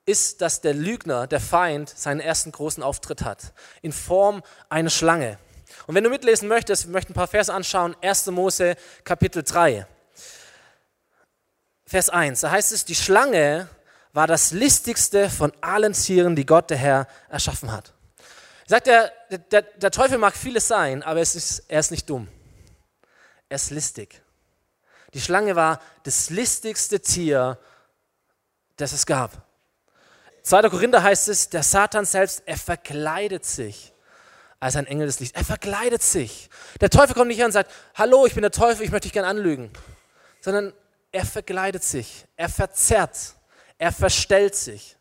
ist, 0.05 0.41
dass 0.41 0.61
der 0.61 0.73
Lügner, 0.73 1.27
der 1.27 1.39
Feind, 1.39 1.89
seinen 1.89 2.19
ersten 2.19 2.51
großen 2.51 2.83
Auftritt 2.83 3.23
hat, 3.23 3.53
in 3.81 3.91
Form 3.91 4.43
einer 4.69 4.89
Schlange. 4.89 5.37
Und 5.87 5.95
wenn 5.95 6.03
du 6.03 6.09
mitlesen 6.09 6.47
möchtest, 6.47 6.85
wir 6.85 6.91
möchten 6.91 7.13
ein 7.13 7.15
paar 7.15 7.27
Verse 7.27 7.53
anschauen, 7.53 7.95
1. 8.01 8.27
Mose 8.27 8.75
Kapitel 9.03 9.43
3. 9.43 9.85
Vers 11.85 12.09
1, 12.09 12.41
da 12.41 12.51
heißt 12.51 12.71
es, 12.71 12.85
die 12.85 12.95
Schlange 12.95 13.67
war 14.13 14.27
das 14.27 14.51
listigste 14.51 15.29
von 15.29 15.51
allen 15.61 15.93
Tieren, 15.93 16.35
die 16.35 16.45
Gott 16.45 16.69
der 16.69 16.77
Herr 16.77 17.07
erschaffen 17.29 17.71
hat. 17.71 17.93
Sagt 18.67 18.87
er, 18.87 19.11
der, 19.29 19.63
der 19.63 19.91
Teufel 19.91 20.17
mag 20.17 20.35
vieles 20.35 20.67
sein, 20.67 21.03
aber 21.03 21.19
es 21.19 21.35
ist, 21.35 21.65
er 21.67 21.79
ist 21.79 21.91
nicht 21.91 22.09
dumm. 22.09 22.27
Er 23.49 23.55
ist 23.55 23.71
listig. 23.71 24.21
Die 25.13 25.19
Schlange 25.19 25.55
war 25.55 25.81
das 26.03 26.29
listigste 26.29 27.01
Tier, 27.01 27.57
das 28.81 28.93
es 28.93 29.05
gab. 29.05 29.47
2. 30.43 30.69
Korinther 30.69 31.03
heißt 31.03 31.29
es, 31.29 31.49
der 31.49 31.63
Satan 31.63 32.05
selbst, 32.05 32.43
er 32.45 32.57
verkleidet 32.57 33.45
sich 33.45 33.93
als 34.59 34.75
ein 34.75 34.87
Engel 34.87 35.07
des 35.07 35.19
Lichts. 35.19 35.37
Er 35.37 35.45
verkleidet 35.45 36.01
sich. 36.01 36.49
Der 36.79 36.89
Teufel 36.89 37.13
kommt 37.15 37.27
nicht 37.27 37.37
her 37.37 37.45
und 37.45 37.51
sagt, 37.51 37.71
hallo, 37.95 38.25
ich 38.25 38.33
bin 38.33 38.41
der 38.41 38.51
Teufel, 38.51 38.85
ich 38.85 38.91
möchte 38.91 39.05
dich 39.05 39.13
gerne 39.13 39.27
anlügen. 39.27 39.71
Sondern 40.39 40.73
er 41.11 41.25
verkleidet 41.25 41.83
sich, 41.83 42.25
er 42.37 42.49
verzerrt, 42.49 43.35
er 43.77 43.91
verstellt 43.91 44.55
sich. 44.55 44.97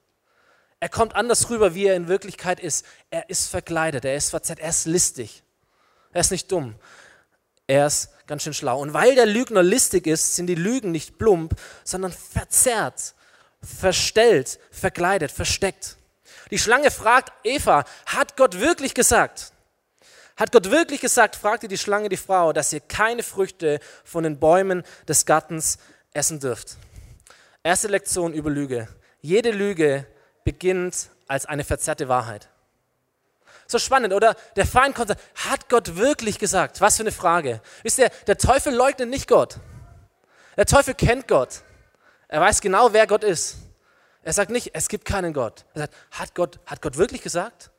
Er 0.81 0.89
kommt 0.89 1.15
anders 1.15 1.51
rüber, 1.51 1.75
wie 1.75 1.87
er 1.87 1.95
in 1.95 2.09
Wirklichkeit 2.09 2.59
ist. 2.59 2.87
Er 3.11 3.29
ist 3.29 3.49
verkleidet, 3.49 4.05
er 4.05 4.17
ist 4.17 4.31
verzerrt, 4.31 4.61
er 4.61 4.71
ist 4.71 4.87
listig. 4.87 5.43
Er 6.13 6.23
ist 6.23 6.31
nicht 6.31 6.51
dumm. 6.51 6.75
Er 7.67 7.87
ist 7.87 8.11
ganz 8.27 8.43
schön 8.43 8.55
schlau. 8.55 8.81
Und 8.81 8.95
weil 8.95 9.15
der 9.15 9.27
Lügner 9.27 9.63
listig 9.63 10.07
ist, 10.07 10.35
sind 10.37 10.47
die 10.47 10.55
Lügen 10.55 10.91
nicht 10.91 11.19
plump, 11.19 11.55
sondern 11.85 12.13
verzerrt, 12.13 13.15
verstellt, 13.63 14.59
verkleidet, 14.71 15.31
versteckt. 15.31 15.97
Die 16.51 16.59
Schlange 16.59 16.91
fragt 16.91 17.33
Eva, 17.45 17.85
hat 18.07 18.37
Gott 18.37 18.59
wirklich 18.59 18.95
gesagt? 18.95 19.53
Hat 20.37 20.53
Gott 20.53 20.71
wirklich 20.71 21.01
gesagt, 21.01 21.37
fragte 21.37 21.69
die 21.69 21.79
Schlange 21.79 22.09
die 22.09 22.17
Frau, 22.17 22.53
dass 22.53 22.73
ihr 22.73 22.81
keine 22.81 23.23
Früchte 23.23 23.79
von 24.05 24.25
den 24.25 24.41
Bäumen 24.41 24.85
des 25.07 25.27
Gartens 25.27 25.79
essen 26.15 26.41
dürft? 26.41 26.77
Erste 27.63 27.89
Lektion 27.89 28.33
über 28.33 28.51
Lüge. 28.51 28.89
Jede 29.21 29.51
Lüge 29.51 30.07
beginnt 30.45 31.11
als 31.29 31.45
eine 31.45 31.63
verzerrte 31.63 32.09
Wahrheit. 32.09 32.49
So 33.67 33.79
spannend, 33.79 34.15
oder? 34.15 34.35
Der 34.57 34.67
Feind 34.67 34.97
kommt, 34.97 35.11
hat 35.11 35.69
Gott 35.69 35.97
wirklich 35.97 36.39
gesagt? 36.39 36.81
Was 36.81 36.97
für 36.97 37.03
eine 37.03 37.13
Frage. 37.13 37.61
Wisst 37.83 37.99
ihr, 37.99 38.11
der 38.27 38.39
Teufel 38.39 38.75
leugnet 38.75 39.11
nicht 39.11 39.29
Gott. 39.29 39.59
Der 40.57 40.67
Teufel 40.67 40.95
kennt 40.95 41.29
Gott. 41.29 41.63
Er 42.31 42.41
weiß 42.41 42.61
genau, 42.61 42.93
wer 42.93 43.09
Gott 43.09 43.25
ist. 43.25 43.57
Er 44.23 44.33
sagt 44.33 44.53
nicht, 44.53 44.71
es 44.73 44.89
gibt 44.89 45.05
keinen 45.05 45.33
Gott. 45.33 45.65
Er 45.75 45.81
sagt, 45.81 45.95
hat 46.13 46.35
Gott, 46.37 46.61
hat 46.65 46.81
Gott 46.81 46.97
wirklich 46.97 47.23
gesagt? 47.23 47.73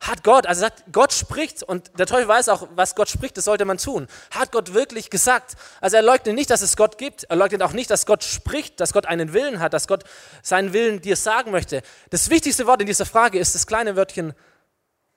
Hat 0.00 0.24
Gott, 0.24 0.46
also 0.46 0.62
sagt, 0.62 0.84
Gott 0.90 1.12
spricht 1.12 1.62
und 1.62 1.98
der 1.98 2.06
Teufel 2.06 2.26
weiß 2.26 2.48
auch, 2.48 2.68
was 2.74 2.94
Gott 2.94 3.10
spricht, 3.10 3.36
das 3.36 3.44
sollte 3.44 3.66
man 3.66 3.76
tun. 3.76 4.08
Hat 4.30 4.50
Gott 4.50 4.72
wirklich 4.72 5.10
gesagt? 5.10 5.56
Also 5.82 5.96
er 5.96 6.02
leugnet 6.02 6.34
nicht, 6.34 6.48
dass 6.48 6.62
es 6.62 6.74
Gott 6.74 6.96
gibt. 6.96 7.24
Er 7.24 7.36
leugnet 7.36 7.62
auch 7.62 7.72
nicht, 7.72 7.90
dass 7.90 8.06
Gott 8.06 8.24
spricht, 8.24 8.80
dass 8.80 8.94
Gott 8.94 9.04
einen 9.04 9.34
Willen 9.34 9.60
hat, 9.60 9.74
dass 9.74 9.86
Gott 9.86 10.04
seinen 10.42 10.72
Willen 10.72 11.02
dir 11.02 11.16
sagen 11.16 11.50
möchte. 11.50 11.82
Das 12.08 12.30
wichtigste 12.30 12.66
Wort 12.66 12.80
in 12.80 12.86
dieser 12.86 13.04
Frage 13.04 13.38
ist 13.38 13.54
das 13.54 13.66
kleine 13.66 13.94
Wörtchen 13.94 14.32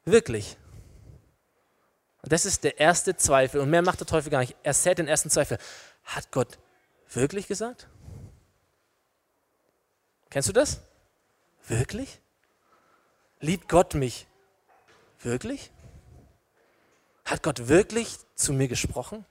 wirklich. 0.04 0.58
Und 2.24 2.34
das 2.34 2.46
ist 2.46 2.66
der 2.66 2.78
erste 2.78 3.16
Zweifel 3.16 3.62
und 3.62 3.70
mehr 3.70 3.84
macht 3.84 4.02
der 4.02 4.08
Teufel 4.08 4.32
gar 4.32 4.40
nicht. 4.40 4.56
Er 4.64 4.74
sät 4.74 4.98
den 4.98 5.08
ersten 5.08 5.30
Zweifel. 5.30 5.60
Hat 6.04 6.30
Gott 6.32 6.58
wirklich 7.14 7.48
gesagt? 7.48 7.88
Kennst 10.36 10.50
du 10.50 10.54
das? 10.54 10.82
Wirklich? 11.66 12.20
Liebt 13.40 13.70
Gott 13.70 13.94
mich 13.94 14.28
Wirklich? 15.22 15.72
Hat 17.24 17.42
Gott 17.42 17.70
wirklich 17.70 18.18
zu 18.36 18.52
mir 18.52 18.68
gesprochen? 18.68 19.24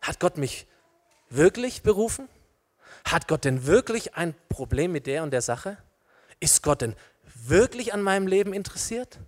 Hat 0.00 0.18
Gott 0.18 0.38
mich 0.38 0.66
wirklich 1.30 1.82
berufen? 1.82 2.28
Hat 3.04 3.28
Gott 3.28 3.44
denn 3.44 3.64
wirklich 3.64 4.16
ein 4.16 4.34
Problem 4.48 4.90
mit 4.90 5.06
der 5.06 5.22
und 5.22 5.30
der 5.30 5.40
Sache? 5.40 5.78
Ist 6.40 6.64
Gott 6.64 6.80
denn 6.80 6.96
wirklich 7.36 7.94
an 7.94 8.02
meinem 8.02 8.26
Leben 8.26 8.52
interessiert? 8.52 9.20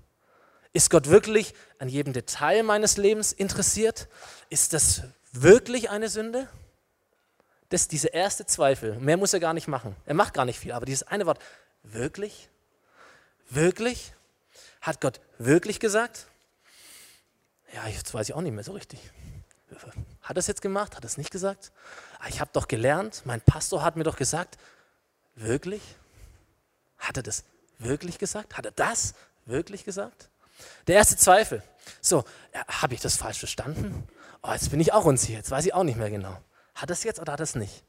Ist 0.73 0.91
Gott 0.91 1.09
wirklich 1.09 1.55
an 1.79 1.89
jedem 1.89 2.13
Detail 2.13 2.65
meines 2.65 2.97
Lebens 2.97 3.33
interessiert? 3.33 4.09
Ist 4.51 4.73
das 4.73 5.03
wirklich 5.31 5.89
eine 5.91 6.09
Sünde? 6.09 6.49
Das 7.75 7.89
dieser 7.89 8.15
erste 8.15 8.47
Zweifel. 8.47 8.95
Mehr 9.01 9.17
muss 9.17 9.33
er 9.33 9.41
gar 9.41 9.53
nicht 9.53 9.67
machen. 9.67 9.97
Er 10.07 10.15
macht 10.15 10.33
gar 10.33 10.45
nicht 10.45 10.61
viel, 10.61 10.71
aber 10.71 10.87
dieses 10.87 11.03
eine 11.03 11.27
Wort, 11.27 11.41
wirklich? 11.83 12.49
Wirklich? 13.51 14.13
Hat 14.81 15.01
Gott 15.01 15.21
wirklich 15.39 15.81
gesagt? 15.81 16.29
Ja, 17.73 17.89
jetzt 17.89 18.15
weiß 18.15 18.29
ich 18.29 18.35
auch 18.37 18.43
nicht 18.43 18.53
mehr 18.53 18.63
so 18.63 18.71
richtig. 18.71 19.01
Hat 20.23 20.37
er 20.37 20.39
es 20.39 20.47
jetzt 20.47 20.63
gemacht? 20.63 20.95
Hat 20.95 21.03
er 21.03 21.09
es 21.09 21.19
nicht 21.19 21.33
gesagt? 21.33 21.73
Ah, 22.21 22.29
ich 22.29 22.41
habe 22.41 22.49
doch 22.53 22.69
gelernt, 22.69 23.23
mein 23.25 23.41
Pastor 23.41 23.83
hat 23.83 23.97
mir 23.97 24.05
doch 24.05 24.19
gesagt, 24.19 24.57
wirklich? 25.35 25.83
Hat 26.97 27.17
er 27.17 27.25
das 27.25 27.43
wirklich 27.81 28.19
gesagt? 28.19 28.57
Hat 28.57 28.67
er 28.67 28.71
das 28.71 29.15
wirklich 29.47 29.85
gesagt? 29.85 30.29
Der 30.87 30.95
erste 30.95 31.17
Zweifel. 31.17 31.61
So, 32.01 32.23
habe 32.69 32.95
ich 32.95 33.01
das 33.01 33.17
falsch 33.17 33.41
verstanden? 33.41 34.07
Oh, 34.45 34.53
jetzt 34.53 34.71
bin 34.71 34.79
ich 34.79 34.93
auch 34.93 35.07
unsicher, 35.07 35.39
jetzt 35.39 35.51
weiß 35.51 35.67
ich 35.67 35.75
auch 35.75 35.83
nicht 35.83 35.99
mehr 35.99 36.11
genau. 36.11 36.39
Hat 36.75 36.91
es 36.91 37.05
jetzt 37.05 37.21
oder 37.21 37.33
hat 37.33 37.41
es 37.41 37.55
nicht? 37.55 37.85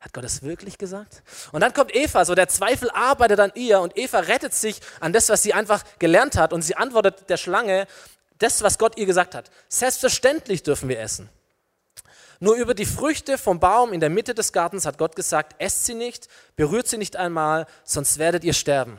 Hat 0.00 0.12
Gott 0.12 0.24
es 0.24 0.42
wirklich 0.42 0.76
gesagt? 0.76 1.22
Und 1.52 1.60
dann 1.60 1.72
kommt 1.72 1.94
Eva, 1.94 2.24
so 2.24 2.34
der 2.34 2.48
Zweifel 2.48 2.90
arbeitet 2.90 3.40
an 3.40 3.52
ihr 3.54 3.80
und 3.80 3.96
Eva 3.96 4.20
rettet 4.20 4.54
sich 4.54 4.80
an 5.00 5.12
das, 5.12 5.28
was 5.28 5.42
sie 5.42 5.54
einfach 5.54 5.82
gelernt 5.98 6.36
hat 6.36 6.52
und 6.52 6.62
sie 6.62 6.76
antwortet 6.76 7.30
der 7.30 7.36
Schlange 7.36 7.86
das, 8.38 8.62
was 8.62 8.78
Gott 8.78 8.98
ihr 8.98 9.06
gesagt 9.06 9.34
hat. 9.34 9.50
Selbstverständlich 9.68 10.62
dürfen 10.62 10.88
wir 10.88 11.00
essen. 11.00 11.30
Nur 12.40 12.56
über 12.56 12.74
die 12.74 12.84
Früchte 12.84 13.38
vom 13.38 13.60
Baum 13.60 13.92
in 13.92 14.00
der 14.00 14.10
Mitte 14.10 14.34
des 14.34 14.52
Gartens 14.52 14.84
hat 14.84 14.98
Gott 14.98 15.16
gesagt, 15.16 15.54
esst 15.58 15.86
sie 15.86 15.94
nicht, 15.94 16.28
berührt 16.56 16.88
sie 16.88 16.98
nicht 16.98 17.16
einmal, 17.16 17.66
sonst 17.84 18.18
werdet 18.18 18.44
ihr 18.44 18.52
sterben. 18.52 18.98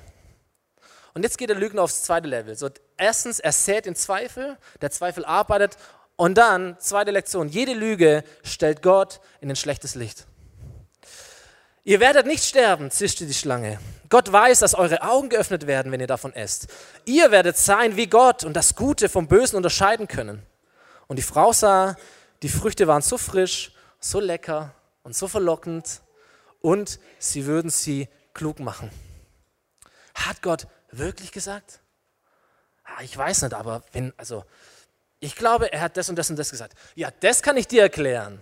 Und 1.13 1.23
jetzt 1.23 1.37
geht 1.37 1.49
der 1.49 1.55
Lügner 1.55 1.83
aufs 1.83 2.03
zweite 2.03 2.27
Level. 2.27 2.55
So, 2.55 2.69
erstens, 2.97 3.39
er 3.39 3.51
sät 3.51 3.85
den 3.85 3.95
Zweifel, 3.95 4.57
der 4.81 4.91
Zweifel 4.91 5.23
arbeitet 5.23 5.77
und 6.15 6.37
dann, 6.37 6.77
zweite 6.79 7.11
Lektion, 7.11 7.49
jede 7.49 7.73
Lüge 7.73 8.23
stellt 8.43 8.81
Gott 8.81 9.19
in 9.41 9.49
ein 9.49 9.55
schlechtes 9.55 9.95
Licht. 9.95 10.25
Ihr 11.83 11.99
werdet 11.99 12.25
nicht 12.25 12.43
sterben, 12.43 12.89
zischte 12.89 13.27
die 13.27 13.33
Schlange. 13.33 13.79
Gott 14.09 14.31
weiß, 14.31 14.59
dass 14.59 14.73
eure 14.73 15.03
Augen 15.03 15.29
geöffnet 15.29 15.67
werden, 15.67 15.91
wenn 15.91 15.99
ihr 15.99 16.07
davon 16.07 16.33
esst. 16.33 16.67
Ihr 17.05 17.31
werdet 17.31 17.57
sein 17.57 17.95
wie 17.95 18.07
Gott 18.07 18.43
und 18.43 18.53
das 18.53 18.75
Gute 18.75 19.07
vom 19.07 19.27
Bösen 19.27 19.55
unterscheiden 19.55 20.07
können. 20.07 20.41
Und 21.07 21.17
die 21.17 21.23
Frau 21.23 21.53
sah, 21.53 21.95
die 22.41 22.49
Früchte 22.49 22.87
waren 22.87 23.01
so 23.01 23.17
frisch, 23.17 23.71
so 23.99 24.19
lecker 24.19 24.73
und 25.03 25.15
so 25.15 25.27
verlockend 25.27 26.01
und 26.61 26.99
sie 27.19 27.45
würden 27.45 27.69
sie 27.69 28.07
klug 28.33 28.59
machen. 28.59 28.89
Hat 30.15 30.41
Gott 30.41 30.67
wirklich 30.89 31.31
gesagt? 31.31 31.81
Ah, 32.83 33.03
ich 33.03 33.15
weiß 33.15 33.43
nicht, 33.43 33.53
aber 33.53 33.83
wenn, 33.91 34.13
also, 34.17 34.43
ich 35.25 35.35
glaube, 35.35 35.73
er 35.73 35.81
hat 35.81 35.97
das 35.97 36.09
und 36.09 36.17
das 36.17 36.29
und 36.29 36.37
das 36.37 36.51
gesagt. 36.51 36.73
Ja, 36.95 37.09
das 37.19 37.41
kann 37.41 37.57
ich 37.57 37.67
dir 37.67 37.81
erklären. 37.81 38.39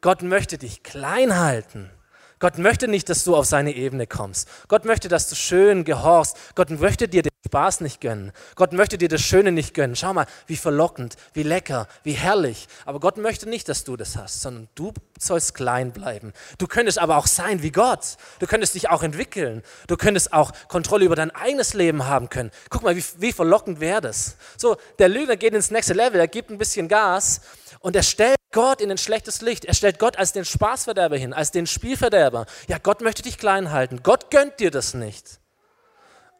Gott 0.00 0.22
möchte 0.22 0.58
dich 0.58 0.82
klein 0.82 1.38
halten. 1.38 1.90
Gott 2.38 2.58
möchte 2.58 2.88
nicht, 2.88 3.08
dass 3.08 3.24
du 3.24 3.34
auf 3.34 3.46
seine 3.46 3.74
Ebene 3.74 4.06
kommst. 4.06 4.48
Gott 4.68 4.84
möchte, 4.84 5.08
dass 5.08 5.28
du 5.28 5.34
schön 5.34 5.84
gehorchst. 5.84 6.36
Gott 6.54 6.70
möchte 6.70 7.08
dir 7.08 7.22
den 7.22 7.30
Spaß 7.46 7.80
nicht 7.80 8.00
gönnen. 8.00 8.32
Gott 8.54 8.72
möchte 8.72 8.98
dir 8.98 9.08
das 9.08 9.22
Schöne 9.22 9.52
nicht 9.52 9.72
gönnen. 9.72 9.96
Schau 9.96 10.12
mal, 10.12 10.26
wie 10.46 10.56
verlockend, 10.56 11.16
wie 11.32 11.42
lecker, 11.42 11.88
wie 12.02 12.12
herrlich. 12.12 12.68
Aber 12.84 13.00
Gott 13.00 13.16
möchte 13.16 13.48
nicht, 13.48 13.68
dass 13.68 13.84
du 13.84 13.96
das 13.96 14.16
hast, 14.16 14.42
sondern 14.42 14.68
du 14.74 14.92
sollst 15.18 15.54
klein 15.54 15.92
bleiben. 15.92 16.32
Du 16.58 16.66
könntest 16.66 16.98
aber 16.98 17.16
auch 17.16 17.26
sein 17.26 17.62
wie 17.62 17.70
Gott. 17.70 18.16
Du 18.40 18.46
könntest 18.46 18.74
dich 18.74 18.90
auch 18.90 19.02
entwickeln. 19.02 19.62
Du 19.86 19.96
könntest 19.96 20.32
auch 20.32 20.52
Kontrolle 20.68 21.04
über 21.04 21.16
dein 21.16 21.30
eigenes 21.30 21.72
Leben 21.74 22.06
haben 22.06 22.28
können. 22.28 22.50
Guck 22.68 22.82
mal, 22.82 22.96
wie, 22.96 23.04
wie 23.18 23.32
verlockend 23.32 23.80
wäre 23.80 24.00
das. 24.00 24.36
So, 24.56 24.76
der 24.98 25.08
Lügner 25.08 25.36
geht 25.36 25.54
ins 25.54 25.70
nächste 25.70 25.94
Level, 25.94 26.20
er 26.20 26.28
gibt 26.28 26.50
ein 26.50 26.58
bisschen 26.58 26.88
Gas 26.88 27.40
und 27.80 27.94
er 27.94 28.02
stellt 28.02 28.36
Gott 28.52 28.80
in 28.80 28.90
ein 28.90 28.98
schlechtes 28.98 29.40
Licht. 29.40 29.64
Er 29.64 29.74
stellt 29.74 29.98
Gott 29.98 30.18
als 30.18 30.32
den 30.32 30.44
Spaßverderber 30.44 31.16
hin, 31.16 31.32
als 31.32 31.50
den 31.52 31.66
Spielverderber. 31.66 32.46
Ja, 32.68 32.78
Gott 32.78 33.02
möchte 33.02 33.22
dich 33.22 33.38
klein 33.38 33.70
halten. 33.70 34.00
Gott 34.02 34.30
gönnt 34.30 34.60
dir 34.60 34.70
das 34.70 34.94
nicht. 34.94 35.40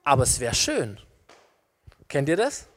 Aber 0.06 0.22
es 0.22 0.38
wäre 0.38 0.54
schön. 0.54 1.00
Kennt 2.06 2.28
ihr 2.28 2.36
das? 2.36 2.68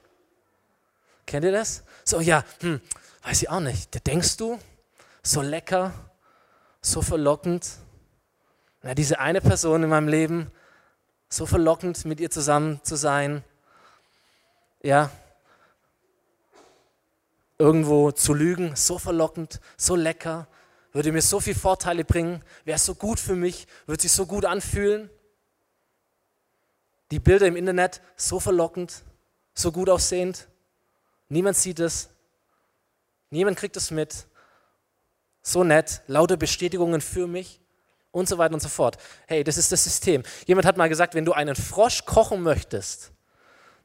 Kennt 1.27 1.45
ihr 1.45 1.51
das? 1.51 1.83
So, 2.03 2.21
ja, 2.21 2.43
hm, 2.61 2.81
weiß 3.21 3.43
ich 3.43 3.49
auch 3.51 3.59
nicht. 3.59 3.93
Da 3.93 3.99
denkst 3.99 4.37
du, 4.37 4.57
so 5.21 5.43
lecker, 5.43 5.93
so 6.81 7.03
verlockend. 7.03 7.69
Na, 8.81 8.95
diese 8.95 9.19
eine 9.19 9.41
Person 9.41 9.83
in 9.83 9.89
meinem 9.89 10.07
Leben, 10.07 10.49
so 11.29 11.45
verlockend 11.45 12.03
mit 12.03 12.19
ihr 12.19 12.31
zusammen 12.31 12.79
zu 12.81 12.95
sein. 12.95 13.43
Ja, 14.81 15.11
irgendwo 17.59 18.09
zu 18.09 18.33
lügen, 18.33 18.75
so 18.75 18.97
verlockend, 18.97 19.61
so 19.77 19.95
lecker, 19.95 20.47
würde 20.93 21.11
mir 21.11 21.21
so 21.21 21.39
viele 21.39 21.59
Vorteile 21.59 22.05
bringen, 22.05 22.43
wäre 22.65 22.79
so 22.79 22.95
gut 22.95 23.19
für 23.19 23.35
mich, 23.35 23.67
würde 23.85 24.01
sich 24.01 24.13
so 24.13 24.25
gut 24.25 24.45
anfühlen. 24.45 25.11
Die 27.11 27.19
Bilder 27.19 27.47
im 27.47 27.55
Internet, 27.55 28.01
so 28.15 28.39
verlockend, 28.39 29.03
so 29.53 29.71
gut 29.71 29.89
aussehend. 29.89 30.47
Niemand 31.27 31.57
sieht 31.57 31.79
es, 31.79 32.09
niemand 33.29 33.57
kriegt 33.57 33.77
es 33.77 33.91
mit. 33.91 34.27
So 35.41 35.63
nett, 35.63 36.01
lauter 36.07 36.37
Bestätigungen 36.37 37.01
für 37.01 37.27
mich 37.27 37.59
und 38.11 38.27
so 38.27 38.37
weiter 38.37 38.53
und 38.53 38.59
so 38.59 38.69
fort. 38.69 38.97
Hey, 39.27 39.43
das 39.43 39.57
ist 39.57 39.71
das 39.71 39.83
System. 39.83 40.23
Jemand 40.45 40.65
hat 40.65 40.77
mal 40.77 40.89
gesagt, 40.89 41.15
wenn 41.15 41.25
du 41.25 41.33
einen 41.33 41.55
Frosch 41.55 42.05
kochen 42.05 42.41
möchtest, 42.41 43.11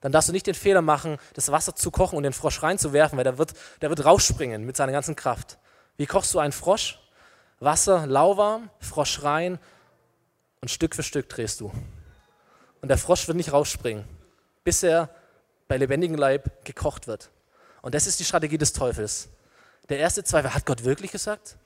dann 0.01 0.13
darfst 0.13 0.29
du 0.29 0.33
nicht 0.33 0.47
den 0.47 0.55
Fehler 0.55 0.83
machen, 0.83 1.17
das 1.33 1.51
Wasser 1.51 1.75
zu 1.75 1.91
kochen 1.91 2.17
und 2.17 2.25
den 2.25 2.35
Frosch 2.35 2.63
reinzuwerfen, 2.63 3.17
weil 3.17 3.25
der 3.25 3.39
wird, 3.39 3.55
der 3.81 3.89
wird 3.89 4.05
rausspringen 4.05 4.65
mit 4.65 4.77
seiner 4.77 4.93
ganzen 4.93 5.17
Kraft. 5.17 5.59
Wie 5.97 6.07
kochst 6.07 6.35
du 6.35 6.41
einen 6.41 6.53
Frosch? 6.53 7.01
Wasser 7.61 8.07
lauwarm, 8.07 8.69
Frosch 8.81 9.23
rein 9.23 9.59
und 10.61 10.71
Stück 10.71 10.95
für 10.95 11.03
Stück 11.03 11.29
drehst 11.29 11.61
du. 11.61 11.73
Und 12.85 12.89
der 12.89 12.99
Frosch 12.99 13.27
wird 13.29 13.39
nicht 13.39 13.51
rausspringen, 13.51 14.05
bis 14.63 14.83
er 14.83 15.09
bei 15.69 15.79
lebendigem 15.79 16.19
Leib 16.19 16.67
gekocht 16.67 17.07
wird. 17.07 17.31
Und 17.81 17.95
das 17.95 18.07
ist 18.07 18.21
die 18.21 18.27
Strategie 18.27 18.59
des 18.59 18.75
Teufels. 18.75 19.31
Der 19.89 20.01
erste 20.01 20.23
Zweifel, 20.23 20.53
hat 20.53 20.67
Gott 20.67 20.85
wirklich 20.85 21.11
gesagt? 21.11 21.57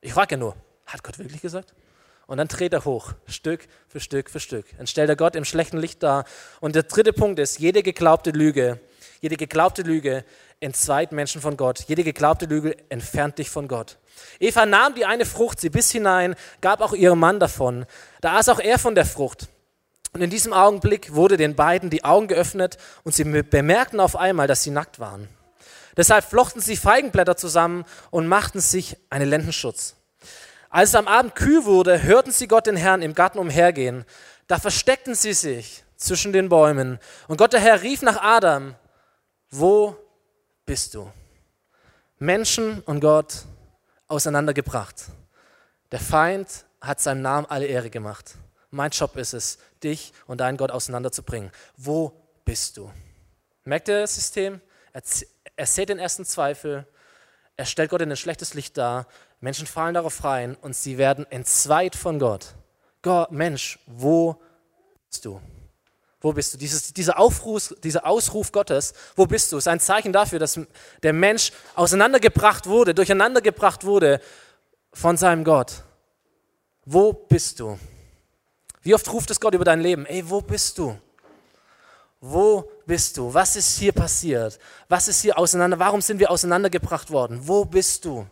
Ich 0.00 0.12
frage 0.12 0.36
ja 0.36 0.38
nur, 0.38 0.54
hat 0.86 1.02
Gott 1.02 1.18
wirklich 1.18 1.42
gesagt? 1.42 1.74
Und 2.28 2.36
dann 2.36 2.46
dreht 2.46 2.72
er 2.72 2.84
hoch, 2.84 3.14
Stück 3.26 3.66
für 3.88 3.98
Stück 3.98 4.30
für 4.30 4.38
Stück. 4.38 4.64
Dann 4.76 4.86
stellt 4.86 5.08
er 5.08 5.16
Gott 5.16 5.34
im 5.34 5.44
schlechten 5.44 5.78
Licht 5.78 6.04
dar. 6.04 6.24
Und 6.60 6.76
der 6.76 6.84
dritte 6.84 7.12
Punkt 7.12 7.40
ist, 7.40 7.58
jede 7.58 7.82
geglaubte 7.82 8.30
Lüge, 8.30 8.78
jede 9.22 9.36
geglaubte 9.36 9.82
Lüge 9.82 10.24
entzweit 10.60 11.10
Menschen 11.10 11.40
von 11.40 11.56
Gott. 11.56 11.80
Jede 11.88 12.04
geglaubte 12.04 12.46
Lüge 12.46 12.76
entfernt 12.90 13.38
dich 13.38 13.50
von 13.50 13.66
Gott. 13.66 13.98
Eva 14.38 14.66
nahm 14.66 14.94
die 14.94 15.04
eine 15.04 15.24
Frucht, 15.24 15.58
sie 15.58 15.68
biss 15.68 15.90
hinein, 15.90 16.36
gab 16.60 16.80
auch 16.80 16.92
ihrem 16.92 17.18
Mann 17.18 17.40
davon. 17.40 17.86
Da 18.20 18.36
aß 18.36 18.50
auch 18.50 18.60
er 18.60 18.78
von 18.78 18.94
der 18.94 19.04
Frucht. 19.04 19.48
Und 20.14 20.22
in 20.22 20.30
diesem 20.30 20.52
Augenblick 20.52 21.12
wurde 21.14 21.36
den 21.36 21.56
beiden 21.56 21.90
die 21.90 22.04
Augen 22.04 22.28
geöffnet 22.28 22.78
und 23.02 23.12
sie 23.14 23.24
bemerkten 23.24 23.98
auf 23.98 24.14
einmal, 24.14 24.46
dass 24.46 24.62
sie 24.62 24.70
nackt 24.70 25.00
waren. 25.00 25.28
Deshalb 25.96 26.24
flochten 26.24 26.60
sie 26.60 26.76
Feigenblätter 26.76 27.36
zusammen 27.36 27.84
und 28.12 28.28
machten 28.28 28.60
sich 28.60 28.96
einen 29.10 29.28
Lendenschutz. 29.28 29.96
Als 30.70 30.90
es 30.90 30.94
am 30.94 31.08
Abend 31.08 31.34
kühl 31.34 31.64
wurde, 31.64 32.04
hörten 32.04 32.30
sie 32.30 32.46
Gott 32.46 32.68
den 32.68 32.76
Herrn 32.76 33.02
im 33.02 33.14
Garten 33.14 33.40
umhergehen. 33.40 34.04
Da 34.46 34.60
versteckten 34.60 35.16
sie 35.16 35.32
sich 35.32 35.82
zwischen 35.96 36.32
den 36.32 36.48
Bäumen. 36.48 37.00
Und 37.26 37.36
Gott 37.36 37.52
der 37.52 37.60
Herr 37.60 37.82
rief 37.82 38.00
nach 38.02 38.22
Adam, 38.22 38.76
wo 39.50 39.96
bist 40.64 40.94
du? 40.94 41.10
Menschen 42.20 42.82
und 42.82 43.00
Gott 43.00 43.42
auseinandergebracht. 44.06 45.06
Der 45.90 46.00
Feind 46.00 46.48
hat 46.80 47.00
seinem 47.00 47.22
Namen 47.22 47.46
alle 47.48 47.66
Ehre 47.66 47.90
gemacht. 47.90 48.36
Mein 48.70 48.90
Job 48.90 49.16
ist 49.16 49.34
es, 49.34 49.58
dich 49.84 50.12
und 50.26 50.40
deinen 50.40 50.56
Gott 50.56 50.70
auseinanderzubringen. 50.70 51.50
Wo 51.76 52.12
bist 52.44 52.76
du? 52.76 52.90
Merkt 53.64 53.88
ihr 53.88 54.00
das 54.00 54.14
System? 54.14 54.60
Er, 54.92 55.02
er 55.56 55.66
sät 55.66 55.88
den 55.88 55.98
ersten 55.98 56.24
Zweifel, 56.24 56.86
er 57.56 57.66
stellt 57.66 57.90
Gott 57.90 58.02
in 58.02 58.10
ein 58.10 58.16
schlechtes 58.16 58.54
Licht 58.54 58.76
dar, 58.76 59.06
Menschen 59.40 59.66
fallen 59.66 59.94
darauf 59.94 60.24
rein 60.24 60.56
und 60.60 60.74
sie 60.74 60.98
werden 60.98 61.26
entzweit 61.30 61.94
von 61.94 62.18
Gott. 62.18 62.54
Gott, 63.02 63.30
Mensch, 63.30 63.78
wo 63.86 64.40
bist 65.10 65.24
du? 65.24 65.40
Wo 66.20 66.32
bist 66.32 66.54
du? 66.54 66.58
Dieses, 66.58 66.94
dieser, 66.94 67.18
Aufruf, 67.18 67.74
dieser 67.82 68.06
Ausruf 68.06 68.50
Gottes, 68.50 68.94
wo 69.14 69.26
bist 69.26 69.52
du, 69.52 69.58
ist 69.58 69.68
ein 69.68 69.80
Zeichen 69.80 70.12
dafür, 70.12 70.38
dass 70.38 70.58
der 71.02 71.12
Mensch 71.12 71.52
auseinandergebracht 71.74 72.66
wurde, 72.66 72.94
durcheinandergebracht 72.94 73.84
wurde 73.84 74.20
von 74.94 75.18
seinem 75.18 75.44
Gott. 75.44 75.84
Wo 76.86 77.12
bist 77.12 77.60
du? 77.60 77.78
Wie 78.84 78.94
oft 78.94 79.10
ruft 79.12 79.30
es 79.30 79.40
Gott 79.40 79.54
über 79.54 79.64
dein 79.64 79.80
Leben? 79.80 80.04
Ey, 80.04 80.28
wo 80.28 80.42
bist 80.42 80.78
du? 80.78 80.96
Wo 82.20 82.70
bist 82.86 83.16
du? 83.16 83.32
Was 83.32 83.56
ist 83.56 83.78
hier 83.78 83.92
passiert? 83.92 84.58
Was 84.88 85.08
ist 85.08 85.22
hier 85.22 85.38
auseinander? 85.38 85.78
Warum 85.78 86.02
sind 86.02 86.18
wir 86.18 86.30
auseinandergebracht 86.30 87.10
worden? 87.10 87.40
Wo 87.42 87.64
bist 87.64 88.04
du? 88.04 88.26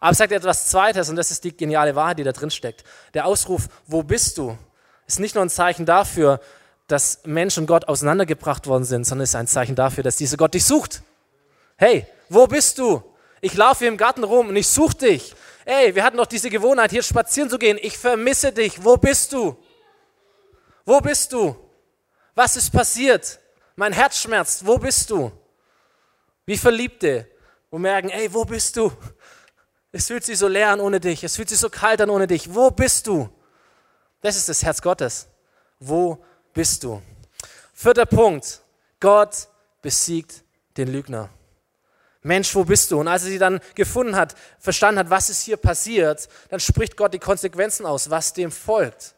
Aber 0.00 0.12
es 0.12 0.18
sagt 0.18 0.32
etwas 0.32 0.68
Zweites 0.68 1.10
und 1.10 1.16
das 1.16 1.30
ist 1.30 1.44
die 1.44 1.54
geniale 1.54 1.94
Wahrheit, 1.94 2.18
die 2.18 2.24
da 2.24 2.32
drin 2.32 2.50
steckt. 2.50 2.82
Der 3.12 3.26
Ausruf, 3.26 3.68
wo 3.86 4.02
bist 4.02 4.38
du, 4.38 4.56
ist 5.06 5.20
nicht 5.20 5.34
nur 5.34 5.44
ein 5.44 5.50
Zeichen 5.50 5.84
dafür, 5.84 6.40
dass 6.86 7.20
Mensch 7.24 7.56
und 7.58 7.66
Gott 7.66 7.88
auseinandergebracht 7.88 8.66
worden 8.66 8.84
sind, 8.84 9.04
sondern 9.04 9.24
ist 9.24 9.34
ein 9.34 9.46
Zeichen 9.46 9.76
dafür, 9.76 10.02
dass 10.02 10.16
dieser 10.16 10.38
Gott 10.38 10.54
dich 10.54 10.64
sucht. 10.64 11.02
Hey, 11.76 12.06
wo 12.30 12.46
bist 12.46 12.78
du? 12.78 13.02
Ich 13.42 13.54
laufe 13.54 13.80
hier 13.80 13.88
im 13.88 13.96
Garten 13.96 14.24
rum 14.24 14.48
und 14.48 14.56
ich 14.56 14.68
suche 14.68 14.96
dich. 14.96 15.34
Ey, 15.64 15.94
wir 15.94 16.02
hatten 16.02 16.16
doch 16.16 16.26
diese 16.26 16.50
Gewohnheit, 16.50 16.90
hier 16.90 17.02
spazieren 17.02 17.48
zu 17.48 17.58
gehen. 17.58 17.78
Ich 17.80 17.96
vermisse 17.96 18.52
dich. 18.52 18.82
Wo 18.82 18.96
bist 18.96 19.32
du? 19.32 19.56
Wo 20.84 21.00
bist 21.00 21.32
du? 21.32 21.56
Was 22.34 22.56
ist 22.56 22.70
passiert? 22.70 23.38
Mein 23.76 23.92
Herz 23.92 24.18
schmerzt. 24.18 24.66
Wo 24.66 24.78
bist 24.78 25.10
du? 25.10 25.30
Wie 26.44 26.56
Verliebte, 26.56 27.28
wo 27.70 27.78
merken, 27.78 28.10
ey, 28.10 28.32
wo 28.32 28.44
bist 28.44 28.76
du? 28.76 28.92
Es 29.92 30.06
fühlt 30.06 30.24
sich 30.24 30.38
so 30.38 30.48
leer 30.48 30.70
an 30.70 30.80
ohne 30.80 30.98
dich. 30.98 31.22
Es 31.22 31.36
fühlt 31.36 31.48
sich 31.48 31.58
so 31.58 31.70
kalt 31.70 32.00
an 32.00 32.10
ohne 32.10 32.26
dich. 32.26 32.52
Wo 32.52 32.70
bist 32.70 33.06
du? 33.06 33.28
Das 34.20 34.36
ist 34.36 34.48
das 34.48 34.62
Herz 34.62 34.80
Gottes. 34.80 35.28
Wo 35.78 36.24
bist 36.52 36.82
du? 36.82 37.00
Vierter 37.74 38.06
Punkt. 38.06 38.60
Gott 38.98 39.48
besiegt 39.80 40.42
den 40.76 40.88
Lügner. 40.92 41.28
Mensch, 42.22 42.54
wo 42.54 42.64
bist 42.64 42.90
du? 42.90 43.00
Und 43.00 43.08
als 43.08 43.24
er 43.24 43.30
sie 43.30 43.38
dann 43.38 43.60
gefunden 43.74 44.14
hat, 44.14 44.34
verstanden 44.58 45.00
hat, 45.00 45.10
was 45.10 45.28
ist 45.28 45.42
hier 45.42 45.56
passiert, 45.56 46.28
dann 46.50 46.60
spricht 46.60 46.96
Gott 46.96 47.14
die 47.14 47.18
Konsequenzen 47.18 47.84
aus, 47.84 48.10
was 48.10 48.32
dem 48.32 48.52
folgt. 48.52 49.14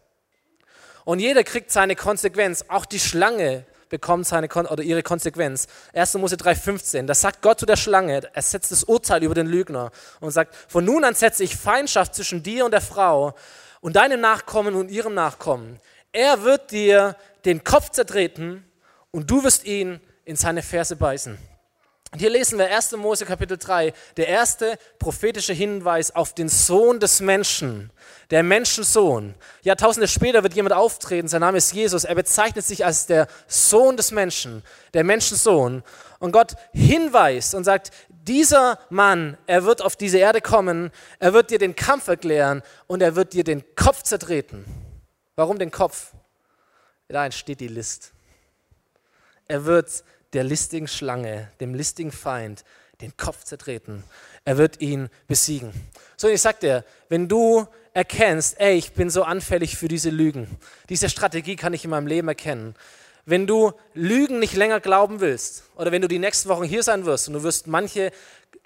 Und 1.04 1.18
jeder 1.18 1.44
kriegt 1.44 1.70
seine 1.70 1.96
Konsequenz. 1.96 2.64
Auch 2.68 2.86
die 2.86 2.98
Schlange 2.98 3.66
bekommt 3.90 4.26
seine 4.26 4.48
oder 4.48 4.82
ihre 4.82 5.02
Konsequenz. 5.02 5.66
1. 5.92 6.14
Mose 6.14 6.36
3,15. 6.36 7.04
Da 7.04 7.14
sagt 7.14 7.42
Gott 7.42 7.60
zu 7.60 7.66
der 7.66 7.76
Schlange, 7.76 8.22
er 8.32 8.42
setzt 8.42 8.72
das 8.72 8.84
Urteil 8.84 9.22
über 9.22 9.34
den 9.34 9.46
Lügner 9.46 9.90
und 10.20 10.30
sagt: 10.30 10.54
Von 10.68 10.86
nun 10.86 11.04
an 11.04 11.14
setze 11.14 11.44
ich 11.44 11.56
Feindschaft 11.56 12.14
zwischen 12.14 12.42
dir 12.42 12.64
und 12.64 12.70
der 12.70 12.80
Frau 12.80 13.34
und 13.82 13.96
deinem 13.96 14.20
Nachkommen 14.20 14.74
und 14.74 14.90
ihrem 14.90 15.12
Nachkommen. 15.12 15.78
Er 16.10 16.42
wird 16.42 16.70
dir 16.70 17.16
den 17.44 17.64
Kopf 17.64 17.90
zertreten 17.90 18.64
und 19.10 19.30
du 19.30 19.44
wirst 19.44 19.64
ihn 19.64 20.00
in 20.24 20.36
seine 20.36 20.62
Ferse 20.62 20.96
beißen. 20.96 21.38
Und 22.14 22.20
hier 22.20 22.30
lesen 22.30 22.60
wir 22.60 22.72
1. 22.72 22.92
Mose 22.92 23.26
Kapitel 23.26 23.58
3, 23.58 23.92
der 24.16 24.28
erste 24.28 24.78
prophetische 25.00 25.52
Hinweis 25.52 26.14
auf 26.14 26.32
den 26.32 26.48
Sohn 26.48 27.00
des 27.00 27.18
Menschen, 27.18 27.90
der 28.30 28.44
Menschensohn. 28.44 29.34
Jahrtausende 29.62 30.06
später 30.06 30.44
wird 30.44 30.54
jemand 30.54 30.76
auftreten, 30.76 31.26
sein 31.26 31.40
Name 31.40 31.58
ist 31.58 31.72
Jesus. 31.72 32.04
Er 32.04 32.14
bezeichnet 32.14 32.64
sich 32.64 32.84
als 32.84 33.06
der 33.06 33.26
Sohn 33.48 33.96
des 33.96 34.12
Menschen, 34.12 34.62
der 34.92 35.02
Menschensohn. 35.02 35.82
Und 36.20 36.30
Gott 36.30 36.54
hinweist 36.72 37.52
und 37.56 37.64
sagt, 37.64 37.90
dieser 38.08 38.78
Mann, 38.90 39.36
er 39.48 39.64
wird 39.64 39.82
auf 39.82 39.96
diese 39.96 40.18
Erde 40.18 40.40
kommen, 40.40 40.92
er 41.18 41.32
wird 41.32 41.50
dir 41.50 41.58
den 41.58 41.74
Kampf 41.74 42.06
erklären 42.06 42.62
und 42.86 43.02
er 43.02 43.16
wird 43.16 43.32
dir 43.32 43.42
den 43.42 43.64
Kopf 43.74 44.04
zertreten. 44.04 44.64
Warum 45.34 45.58
den 45.58 45.72
Kopf? 45.72 46.12
Da 47.08 47.24
entsteht 47.24 47.58
die 47.58 47.66
List. 47.66 48.12
Er 49.48 49.64
wird 49.64 50.04
der 50.34 50.44
listigen 50.44 50.88
Schlange, 50.88 51.48
dem 51.60 51.74
listigen 51.74 52.12
Feind, 52.12 52.64
den 53.00 53.16
Kopf 53.16 53.44
zertreten. 53.44 54.04
Er 54.44 54.58
wird 54.58 54.80
ihn 54.80 55.08
besiegen. 55.26 55.72
So, 56.16 56.28
ich 56.28 56.40
sag 56.40 56.60
dir, 56.60 56.84
wenn 57.08 57.28
du 57.28 57.66
erkennst, 57.92 58.60
ey, 58.60 58.76
ich 58.76 58.92
bin 58.92 59.08
so 59.10 59.22
anfällig 59.22 59.76
für 59.76 59.88
diese 59.88 60.10
Lügen, 60.10 60.48
diese 60.88 61.08
Strategie 61.08 61.56
kann 61.56 61.72
ich 61.72 61.84
in 61.84 61.90
meinem 61.90 62.06
Leben 62.06 62.28
erkennen. 62.28 62.74
Wenn 63.26 63.46
du 63.46 63.72
Lügen 63.94 64.38
nicht 64.38 64.54
länger 64.54 64.80
glauben 64.80 65.20
willst 65.20 65.64
oder 65.76 65.92
wenn 65.92 66.02
du 66.02 66.08
die 66.08 66.18
nächsten 66.18 66.48
Wochen 66.50 66.64
hier 66.64 66.82
sein 66.82 67.06
wirst 67.06 67.28
und 67.28 67.34
du 67.34 67.42
wirst 67.42 67.66
manche 67.66 68.10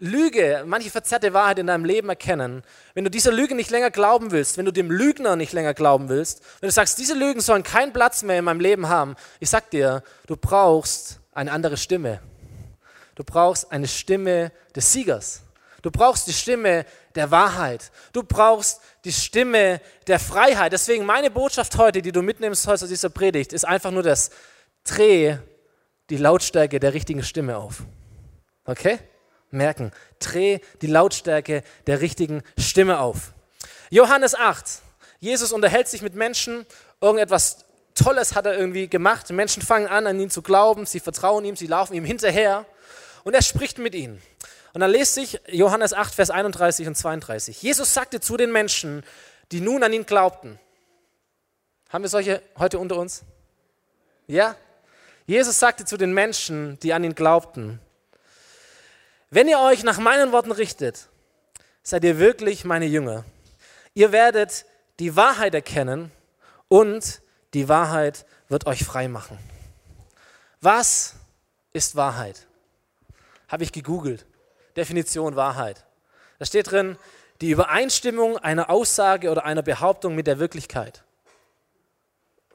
Lüge, 0.00 0.64
manche 0.66 0.90
verzerrte 0.90 1.33
Wahrheit 1.33 1.59
in 1.59 1.66
deinem 1.66 1.85
Leben 1.85 2.09
erkennen, 2.09 2.62
wenn 2.94 3.04
du 3.04 3.11
dieser 3.11 3.33
Lüge 3.33 3.54
nicht 3.54 3.70
länger 3.70 3.90
glauben 3.90 4.31
willst, 4.31 4.57
wenn 4.57 4.64
du 4.64 4.72
dem 4.72 4.90
Lügner 4.90 5.37
nicht 5.37 5.52
länger 5.52 5.74
glauben 5.74 6.09
willst, 6.09 6.42
wenn 6.61 6.68
du 6.68 6.72
sagst, 6.72 6.98
diese 6.98 7.14
Lügen 7.14 7.40
sollen 7.40 7.62
keinen 7.62 7.92
Platz 7.92 8.22
mehr 8.22 8.38
in 8.38 8.44
meinem 8.44 8.61
Leben 8.61 8.88
haben, 8.88 9.16
ich 9.40 9.50
sag 9.50 9.70
dir, 9.70 10.02
du 10.26 10.37
brauchst 10.37 11.17
eine 11.33 11.53
andere 11.53 11.77
Stimme. 11.77 12.21
Du 13.14 13.25
brauchst 13.25 13.71
eine 13.73 13.88
Stimme 13.88 14.53
des 14.75 14.93
Siegers. 14.93 15.43
Du 15.83 15.91
brauchst 15.91 16.27
die 16.27 16.33
Stimme 16.33 16.85
der 17.14 17.31
Wahrheit. 17.31 17.91
Du 18.12 18.23
brauchst 18.23 18.81
die 19.05 19.12
Stimme 19.12 19.81
der 20.07 20.19
Freiheit. 20.19 20.73
Deswegen 20.73 21.05
meine 21.05 21.31
Botschaft 21.31 21.77
heute, 21.79 22.03
die 22.03 22.12
du 22.12 22.23
mitnimmst 22.23 22.67
heute 22.67 22.85
aus 22.85 22.88
dieser 22.88 23.11
Predigt, 23.11 23.53
ist 23.53 23.64
einfach 23.64 23.91
nur 23.91 24.03
das, 24.03 24.31
dreh 24.85 25.38
die 26.11 26.17
Lautstärke 26.17 26.81
der 26.81 26.95
richtigen 26.95 27.23
Stimme 27.23 27.57
auf. 27.57 27.83
Okay? 28.64 28.99
merken. 29.51 29.93
Dreh 30.19 30.61
die 30.83 30.87
Lautstärke 30.87 31.62
der 31.87 32.01
richtigen 32.01 32.43
Stimme 32.59 33.01
auf. 33.01 33.33
Johannes 33.91 34.35
8. 34.35 34.83
Jesus 35.21 35.53
unterhält 35.53 35.88
sich 35.88 36.03
mit 36.03 36.14
Menschen. 36.14 36.67
Irgendetwas 37.01 37.64
Tolles 37.99 38.35
hat 38.35 38.47
er 38.47 38.57
irgendwie 38.57 38.89
gemacht. 38.89 39.31
Menschen 39.31 39.63
fangen 39.63 39.87
an, 39.87 40.07
an 40.07 40.19
ihn 40.19 40.31
zu 40.31 40.43
glauben. 40.43 40.87
Sie 40.87 41.01
vertrauen 41.01 41.45
ihm, 41.45 41.57
sie 41.57 41.67
laufen 41.67 41.95
ihm 41.95 42.05
hinterher. 42.05 42.65
Und 43.25 43.35
er 43.35 43.43
spricht 43.43 43.79
mit 43.79 43.95
ihnen. 43.95 44.23
Und 44.73 44.81
dann 44.81 44.91
lest 44.91 45.15
sich 45.15 45.41
Johannes 45.49 45.93
8, 45.93 46.15
Vers 46.15 46.31
31 46.31 46.87
und 46.87 46.95
32. 46.95 47.63
Jesus 47.63 47.93
sagte 47.93 48.21
zu 48.21 48.37
den 48.37 48.53
Menschen, 48.53 49.03
die 49.51 49.61
nun 49.61 49.83
an 49.83 49.93
ihn 49.93 50.07
glaubten. 50.07 50.59
Haben 51.89 52.05
wir 52.05 52.09
solche 52.09 52.43
heute 52.59 52.79
unter 52.79 52.97
uns? 52.97 53.23
Ja? 54.27 54.57
Jesus 55.27 55.59
sagte 55.59 55.85
zu 55.85 55.97
den 55.97 56.13
Menschen, 56.13 56.79
die 56.81 56.93
an 56.93 57.05
ihn 57.05 57.15
glaubten, 57.15 57.81
wenn 59.31 59.49
ihr 59.49 59.59
euch 59.59 59.85
nach 59.85 59.99
meinen 59.99 60.33
Worten 60.33 60.53
richtet, 60.53 61.09
seid 61.83 62.05
ihr 62.05 62.19
wirklich 62.19 62.65
meine 62.65 62.87
Jünger. 62.87 63.25
Ihr 63.95 64.13
werdet 64.13 64.65
die 65.01 65.17
Wahrheit 65.17 65.55
erkennen 65.55 66.11
und 66.69 67.21
die 67.55 67.69
Wahrheit 67.69 68.27
wird 68.49 68.67
euch 68.67 68.85
frei 68.85 69.09
machen. 69.09 69.39
Was 70.61 71.15
ist 71.73 71.97
Wahrheit? 71.97 72.47
Habe 73.49 73.65
ich 73.65 73.73
gegoogelt. 73.73 74.27
Definition 74.77 75.37
Wahrheit. 75.37 75.85
Da 76.39 76.47
steht 76.47 76.71
drin, 76.71 76.97
die 77.41 77.51
Übereinstimmung 77.51 78.39
einer 78.39 78.71
Aussage 78.71 79.31
oder 79.31 79.45
einer 79.45 79.63
Behauptung 79.63 80.15
mit 80.15 80.27
der 80.27 80.39
Wirklichkeit. 80.39 81.03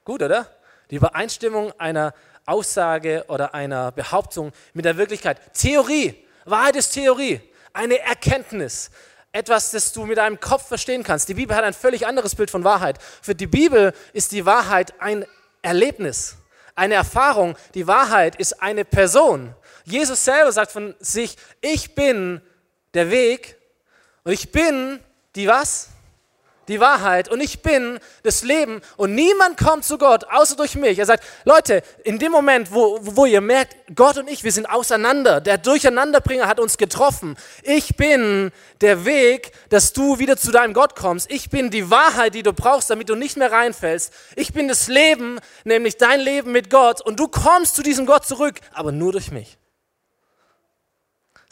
Gut, 0.04 0.22
oder? 0.22 0.50
Die 0.92 0.96
Übereinstimmung 0.96 1.72
einer 1.80 2.14
Aussage 2.46 3.26
oder 3.30 3.54
einer 3.54 3.92
Behauptung 3.92 4.52
mit 4.74 4.86
der 4.86 4.98
Wirklichkeit. 4.98 5.40
Theorie. 5.54 6.16
Wahrheit 6.46 6.76
ist 6.76 6.92
Theorie, 6.92 7.40
eine 7.72 8.00
Erkenntnis, 8.00 8.92
etwas, 9.34 9.72
das 9.72 9.92
du 9.92 10.06
mit 10.06 10.18
deinem 10.18 10.40
Kopf 10.40 10.68
verstehen 10.68 11.04
kannst. 11.04 11.28
Die 11.28 11.34
Bibel 11.34 11.56
hat 11.56 11.66
ein 11.66 11.74
völlig 11.74 12.08
anderes 12.08 12.36
Bild 12.36 12.52
von 12.52 12.64
Wahrheit. 12.64 13.00
Für 13.22 13.36
die 13.36 13.48
Bibel 13.48 13.94
ist 14.14 14.32
die 14.32 14.46
Wahrheit 14.46 14.94
ein 15.02 15.26
Erlebnis, 15.64 16.38
eine 16.76 16.94
Erfahrung. 16.94 17.58
Die 17.74 17.88
Wahrheit 17.88 18.36
ist 18.36 18.62
eine 18.62 18.86
Person. 18.86 19.56
Jesus 19.86 20.24
selber 20.24 20.52
sagt 20.52 20.72
von 20.72 20.96
sich, 21.00 21.36
ich 21.62 21.96
bin 21.96 22.42
der 22.94 23.10
Weg 23.10 23.58
und 24.24 24.32
ich 24.32 24.52
bin 24.52 25.00
die 25.36 25.48
was? 25.48 25.90
Die 26.68 26.80
Wahrheit 26.80 27.30
und 27.30 27.42
ich 27.42 27.62
bin 27.62 28.00
das 28.24 28.44
Leben 28.44 28.82
und 28.98 29.16
niemand 29.16 29.58
kommt 29.58 29.84
zu 29.86 29.98
Gott 29.98 30.26
außer 30.26 30.56
durch 30.56 30.76
mich. 30.76 31.00
Er 31.00 31.06
sagt, 31.06 31.24
Leute, 31.46 31.84
in 32.04 32.20
dem 32.20 32.32
Moment, 32.32 32.72
wo, 32.72 33.00
wo 33.02 33.26
ihr 33.26 33.42
merkt, 33.42 33.76
Gott 33.96 34.18
und 34.18 34.30
ich, 34.30 34.44
wir 34.44 34.52
sind 34.52 34.66
auseinander, 34.66 35.42
der 35.42 35.58
Durcheinanderbringer 35.58 36.48
hat 36.48 36.60
uns 36.60 36.78
getroffen. 36.78 37.36
Ich 37.64 37.96
bin 37.96 38.52
der 38.82 39.06
Weg, 39.06 39.52
dass 39.70 39.94
du 39.94 40.20
wieder 40.20 40.38
zu 40.38 40.52
deinem 40.52 40.74
Gott 40.74 40.96
kommst. 40.96 41.30
Ich 41.32 41.50
bin 41.50 41.70
die 41.70 41.90
Wahrheit, 41.90 42.36
die 42.36 42.44
du 42.44 42.54
brauchst, 42.54 42.90
damit 42.90 43.10
du 43.10 43.16
nicht 43.16 43.38
mehr 43.38 43.52
reinfällst. 43.52 44.14
Ich 44.36 44.54
bin 44.54 44.68
das 44.68 44.88
Leben, 44.88 45.40
nämlich 45.64 45.98
dein 45.98 46.20
Leben 46.20 46.52
mit 46.52 46.70
Gott 46.70 47.02
und 47.02 47.20
du 47.20 47.28
kommst 47.28 47.76
zu 47.76 47.84
diesem 47.84 48.06
Gott 48.06 48.26
zurück, 48.26 48.60
aber 48.74 48.92
nur 48.92 49.12
durch 49.12 49.32
mich 49.32 49.58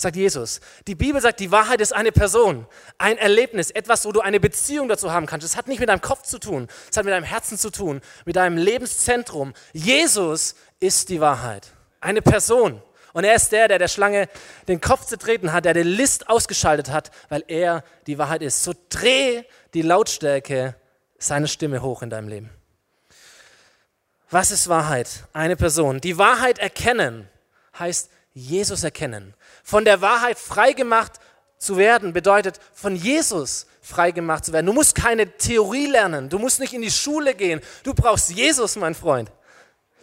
sagt 0.02 0.16
Jesus. 0.16 0.60
Die 0.88 0.96
Bibel 0.96 1.22
sagt, 1.22 1.40
die 1.40 1.52
Wahrheit 1.52 1.82
ist 1.82 1.94
eine 1.94 2.12
Person, 2.12 2.68
ein 2.98 3.18
Erlebnis, 3.18 3.72
etwas, 3.72 4.06
wo 4.06 4.12
du 4.12 4.22
eine 4.22 4.40
Beziehung 4.40 4.88
dazu 4.88 5.12
haben 5.12 5.26
kannst. 5.26 5.46
Es 5.46 5.56
hat 5.56 5.68
nicht 5.68 5.80
mit 5.80 5.90
deinem 5.90 6.02
Kopf 6.02 6.24
zu 6.24 6.40
tun, 6.40 6.68
es 6.90 6.98
hat 6.98 7.06
mit 7.06 7.14
deinem 7.14 7.24
Herzen 7.24 7.58
zu 7.58 7.70
tun, 7.70 8.02
mit 8.26 8.36
deinem 8.36 8.58
Lebenszentrum. 8.58 9.54
Jesus 9.74 10.56
ist 10.80 11.10
die 11.10 11.22
Wahrheit, 11.22 11.68
eine 12.00 12.22
Person. 12.22 12.82
Und 13.14 13.26
er 13.26 13.36
ist 13.36 13.52
der, 13.52 13.68
der 13.68 13.78
der 13.78 13.90
Schlange 13.90 14.30
den 14.68 14.80
Kopf 14.80 15.06
zertreten 15.06 15.52
hat, 15.52 15.66
der 15.66 15.74
die 15.74 15.84
List 15.84 16.30
ausgeschaltet 16.30 16.90
hat, 16.90 17.12
weil 17.30 17.44
er 17.48 17.84
die 18.08 18.18
Wahrheit 18.18 18.42
ist. 18.42 18.64
So 18.64 18.74
dreh 18.90 19.44
die 19.74 19.82
Lautstärke 19.82 20.76
seiner 21.20 21.48
Stimme 21.48 21.82
hoch 21.82 22.02
in 22.02 22.10
deinem 22.10 22.30
Leben. 22.30 22.50
Was 24.30 24.52
ist 24.52 24.70
Wahrheit? 24.70 25.26
Eine 25.34 25.58
Person. 25.58 26.00
Die 26.00 26.18
Wahrheit 26.18 26.58
erkennen 26.58 27.28
heißt 27.78 28.10
Jesus 28.34 28.84
erkennen. 28.84 29.34
Von 29.64 29.86
der 29.86 30.02
Wahrheit 30.02 30.38
freigemacht 30.40 31.14
zu 31.58 31.78
werden 31.78 32.14
bedeutet, 32.14 32.60
von 32.74 32.96
Jesus 32.96 33.68
freigemacht 33.82 34.46
zu 34.46 34.54
werden. 34.54 34.66
Du 34.66 34.74
musst 34.74 34.96
keine 34.96 35.38
Theorie 35.38 35.88
lernen, 35.88 36.30
du 36.30 36.40
musst 36.40 36.60
nicht 36.60 36.74
in 36.74 36.82
die 36.82 36.92
Schule 36.92 37.36
gehen. 37.36 37.62
Du 37.84 37.94
brauchst 37.94 38.30
Jesus, 38.30 38.76
mein 38.76 38.96
Freund. 38.96 39.32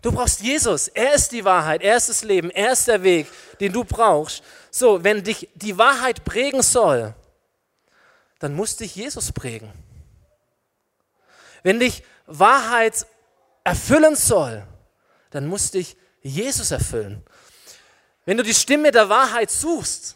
Du 0.02 0.12
brauchst 0.12 0.40
Jesus. 0.40 0.88
Er 0.88 1.14
ist 1.14 1.32
die 1.32 1.44
Wahrheit, 1.44 1.82
er 1.82 1.96
ist 1.96 2.08
das 2.08 2.22
Leben, 2.22 2.50
er 2.50 2.72
ist 2.72 2.86
der 2.86 3.02
Weg, 3.02 3.26
den 3.60 3.72
du 3.72 3.84
brauchst. 3.84 4.42
So, 4.70 5.02
wenn 5.02 5.24
dich 5.24 5.48
die 5.54 5.76
Wahrheit 5.76 6.24
prägen 6.24 6.62
soll, 6.62 7.14
dann 8.38 8.54
muss 8.54 8.76
dich 8.76 8.94
Jesus 8.94 9.32
prägen. 9.32 9.72
Wenn 11.62 11.80
dich 11.80 12.04
Wahrheit 12.26 13.06
erfüllen 13.64 14.14
soll, 14.14 14.64
dann 15.30 15.46
muss 15.46 15.72
dich 15.72 15.96
Jesus 16.22 16.70
erfüllen. 16.70 17.24
Wenn 18.28 18.36
du 18.36 18.42
die 18.42 18.52
Stimme 18.52 18.90
der 18.90 19.08
Wahrheit 19.08 19.50
suchst, 19.50 20.14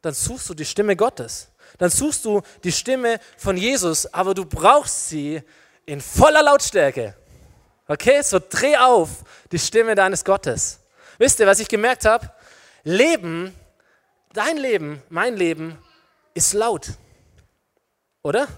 dann 0.00 0.14
suchst 0.14 0.48
du 0.48 0.54
die 0.54 0.64
Stimme 0.64 0.96
Gottes. 0.96 1.48
Dann 1.76 1.90
suchst 1.90 2.24
du 2.24 2.40
die 2.64 2.72
Stimme 2.72 3.20
von 3.36 3.58
Jesus, 3.58 4.06
aber 4.14 4.32
du 4.32 4.46
brauchst 4.46 5.10
sie 5.10 5.42
in 5.84 6.00
voller 6.00 6.42
Lautstärke. 6.42 7.14
Okay, 7.86 8.22
so 8.22 8.38
dreh 8.40 8.78
auf 8.78 9.10
die 9.52 9.58
Stimme 9.58 9.94
deines 9.94 10.24
Gottes. 10.24 10.80
Wisst 11.18 11.38
ihr, 11.38 11.46
was 11.46 11.60
ich 11.60 11.68
gemerkt 11.68 12.06
habe? 12.06 12.32
Leben, 12.82 13.54
dein 14.32 14.56
Leben, 14.56 15.02
mein 15.10 15.36
Leben 15.36 15.76
ist 16.32 16.54
laut. 16.54 16.92
Oder? 18.22 18.48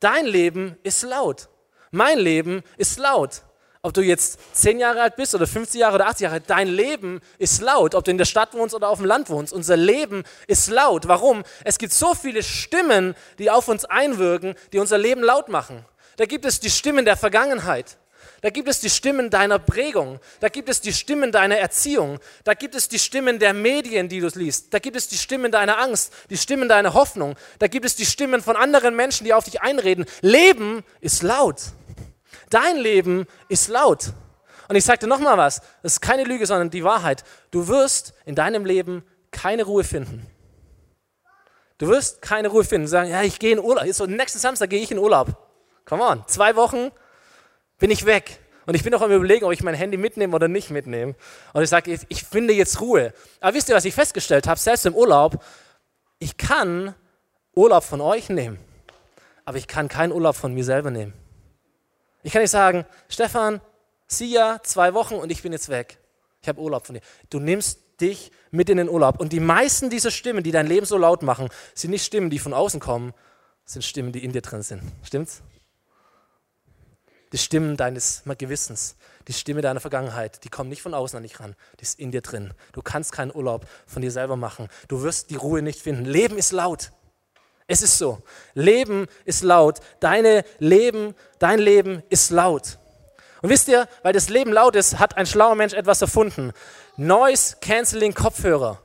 Dein 0.00 0.26
Leben 0.26 0.76
ist 0.82 1.02
laut. 1.02 1.48
Mein 1.92 2.18
Leben 2.18 2.62
ist 2.76 2.98
laut. 2.98 3.40
Ob 3.82 3.94
du 3.94 4.00
jetzt 4.00 4.38
10 4.54 4.80
Jahre 4.80 5.02
alt 5.02 5.16
bist 5.16 5.34
oder 5.34 5.46
50 5.46 5.80
Jahre 5.80 5.94
oder 5.94 6.08
80 6.08 6.24
Jahre, 6.24 6.40
dein 6.40 6.68
Leben 6.68 7.20
ist 7.38 7.60
laut. 7.60 7.94
Ob 7.94 8.04
du 8.04 8.10
in 8.10 8.18
der 8.18 8.24
Stadt 8.24 8.54
wohnst 8.54 8.74
oder 8.74 8.88
auf 8.88 8.98
dem 8.98 9.06
Land 9.06 9.30
wohnst, 9.30 9.52
unser 9.52 9.76
Leben 9.76 10.24
ist 10.48 10.68
laut. 10.68 11.06
Warum? 11.06 11.44
Es 11.64 11.78
gibt 11.78 11.92
so 11.92 12.14
viele 12.14 12.42
Stimmen, 12.42 13.14
die 13.38 13.50
auf 13.50 13.68
uns 13.68 13.84
einwirken, 13.84 14.54
die 14.72 14.78
unser 14.78 14.98
Leben 14.98 15.22
laut 15.22 15.48
machen. 15.48 15.84
Da 16.16 16.26
gibt 16.26 16.44
es 16.44 16.58
die 16.58 16.70
Stimmen 16.70 17.04
der 17.04 17.16
Vergangenheit. 17.16 17.96
Da 18.40 18.50
gibt 18.50 18.68
es 18.68 18.80
die 18.80 18.90
Stimmen 18.90 19.30
deiner 19.30 19.58
Prägung. 19.58 20.20
Da 20.40 20.48
gibt 20.48 20.68
es 20.68 20.80
die 20.80 20.92
Stimmen 20.92 21.32
deiner 21.32 21.56
Erziehung. 21.56 22.18
Da 22.44 22.54
gibt 22.54 22.74
es 22.74 22.88
die 22.88 22.98
Stimmen 22.98 23.38
der 23.38 23.52
Medien, 23.52 24.08
die 24.08 24.20
du 24.20 24.28
liest. 24.34 24.72
Da 24.72 24.78
gibt 24.78 24.96
es 24.96 25.08
die 25.08 25.16
Stimmen 25.16 25.50
deiner 25.50 25.78
Angst, 25.78 26.12
die 26.30 26.36
Stimmen 26.36 26.68
deiner 26.68 26.94
Hoffnung. 26.94 27.36
Da 27.58 27.66
gibt 27.66 27.84
es 27.84 27.96
die 27.96 28.06
Stimmen 28.06 28.42
von 28.42 28.56
anderen 28.56 28.94
Menschen, 28.94 29.24
die 29.24 29.34
auf 29.34 29.44
dich 29.44 29.60
einreden. 29.60 30.04
Leben 30.20 30.84
ist 31.00 31.22
laut. 31.22 31.62
Dein 32.50 32.76
Leben 32.76 33.26
ist 33.48 33.68
laut. 33.68 34.12
Und 34.68 34.76
ich 34.76 34.84
sage 34.84 35.00
dir 35.00 35.06
nochmal 35.06 35.38
was, 35.38 35.62
das 35.82 35.94
ist 35.94 36.00
keine 36.00 36.24
Lüge, 36.24 36.46
sondern 36.46 36.70
die 36.70 36.84
Wahrheit. 36.84 37.24
Du 37.50 37.68
wirst 37.68 38.12
in 38.26 38.34
deinem 38.34 38.64
Leben 38.64 39.02
keine 39.30 39.64
Ruhe 39.64 39.84
finden. 39.84 40.26
Du 41.78 41.88
wirst 41.88 42.20
keine 42.20 42.48
Ruhe 42.48 42.64
finden. 42.64 42.86
Sagen, 42.86 43.10
ja, 43.10 43.22
ich 43.22 43.38
gehe 43.38 43.52
in 43.52 43.60
Urlaub. 43.60 43.86
So, 43.92 44.06
nächsten 44.06 44.38
Samstag 44.38 44.70
gehe 44.70 44.82
ich 44.82 44.90
in 44.90 44.98
Urlaub. 44.98 45.36
Come 45.86 46.02
on, 46.02 46.24
zwei 46.26 46.56
Wochen 46.56 46.90
bin 47.78 47.90
ich 47.90 48.04
weg. 48.04 48.40
Und 48.66 48.74
ich 48.74 48.82
bin 48.82 48.94
auch 48.94 49.00
am 49.00 49.10
überlegen, 49.10 49.46
ob 49.46 49.52
ich 49.52 49.62
mein 49.62 49.74
Handy 49.74 49.96
mitnehme 49.96 50.34
oder 50.36 50.48
nicht 50.48 50.68
mitnehme. 50.70 51.14
Und 51.54 51.62
ich 51.62 51.70
sage, 51.70 51.98
ich 52.06 52.24
finde 52.24 52.52
jetzt 52.52 52.82
Ruhe. 52.82 53.14
Aber 53.40 53.54
wisst 53.54 53.70
ihr, 53.70 53.74
was 53.74 53.86
ich 53.86 53.94
festgestellt 53.94 54.46
habe? 54.46 54.60
Selbst 54.60 54.84
im 54.84 54.94
Urlaub, 54.94 55.42
ich 56.18 56.36
kann 56.36 56.94
Urlaub 57.54 57.84
von 57.84 58.02
euch 58.02 58.28
nehmen, 58.28 58.58
aber 59.46 59.56
ich 59.56 59.66
kann 59.66 59.88
keinen 59.88 60.12
Urlaub 60.12 60.36
von 60.36 60.52
mir 60.52 60.64
selber 60.64 60.90
nehmen. 60.90 61.14
Ich 62.22 62.32
kann 62.32 62.42
nicht 62.42 62.50
sagen, 62.50 62.84
Stefan, 63.08 63.60
sieh 64.06 64.32
ja 64.32 64.60
zwei 64.62 64.94
Wochen 64.94 65.14
und 65.14 65.30
ich 65.30 65.42
bin 65.42 65.52
jetzt 65.52 65.68
weg. 65.68 65.98
Ich 66.42 66.48
habe 66.48 66.60
Urlaub 66.60 66.86
von 66.86 66.94
dir. 66.94 67.02
Du 67.30 67.40
nimmst 67.40 67.80
dich 68.00 68.30
mit 68.50 68.70
in 68.70 68.78
den 68.78 68.88
Urlaub. 68.88 69.20
Und 69.20 69.32
die 69.32 69.40
meisten 69.40 69.90
dieser 69.90 70.10
Stimmen, 70.10 70.42
die 70.42 70.52
dein 70.52 70.66
Leben 70.66 70.86
so 70.86 70.96
laut 70.96 71.22
machen, 71.22 71.48
sind 71.74 71.90
nicht 71.90 72.04
Stimmen, 72.04 72.30
die 72.30 72.38
von 72.38 72.54
außen 72.54 72.80
kommen, 72.80 73.12
sind 73.64 73.84
Stimmen, 73.84 74.12
die 74.12 74.24
in 74.24 74.32
dir 74.32 74.42
drin 74.42 74.62
sind. 74.62 74.82
Stimmt's? 75.02 75.42
Die 77.32 77.38
Stimmen 77.38 77.76
deines 77.76 78.22
Gewissens, 78.38 78.96
die 79.26 79.34
Stimme 79.34 79.60
deiner 79.60 79.80
Vergangenheit, 79.80 80.44
die 80.44 80.48
kommen 80.48 80.70
nicht 80.70 80.80
von 80.80 80.94
außen 80.94 81.18
an 81.18 81.24
dich 81.24 81.38
ran, 81.40 81.54
die 81.78 81.82
ist 81.82 81.98
in 81.98 82.10
dir 82.10 82.22
drin. 82.22 82.54
Du 82.72 82.80
kannst 82.80 83.12
keinen 83.12 83.34
Urlaub 83.34 83.68
von 83.86 84.00
dir 84.00 84.10
selber 84.10 84.36
machen. 84.36 84.68
Du 84.88 85.02
wirst 85.02 85.28
die 85.28 85.36
Ruhe 85.36 85.60
nicht 85.60 85.80
finden. 85.82 86.06
Leben 86.06 86.38
ist 86.38 86.52
laut. 86.52 86.92
Es 87.68 87.82
ist 87.82 87.98
so. 87.98 88.22
Leben 88.54 89.06
ist 89.26 89.44
laut. 89.44 89.78
Deine 90.00 90.42
Leben, 90.58 91.14
dein 91.38 91.58
Leben 91.58 92.02
ist 92.08 92.30
laut. 92.30 92.78
Und 93.42 93.50
wisst 93.50 93.68
ihr, 93.68 93.86
weil 94.02 94.14
das 94.14 94.30
Leben 94.30 94.52
laut 94.52 94.74
ist, 94.74 94.98
hat 94.98 95.16
ein 95.16 95.26
schlauer 95.26 95.54
Mensch 95.54 95.74
etwas 95.74 96.00
erfunden. 96.00 96.52
Noise 96.96 97.56
Cancelling 97.60 98.14
Kopfhörer. 98.14 98.80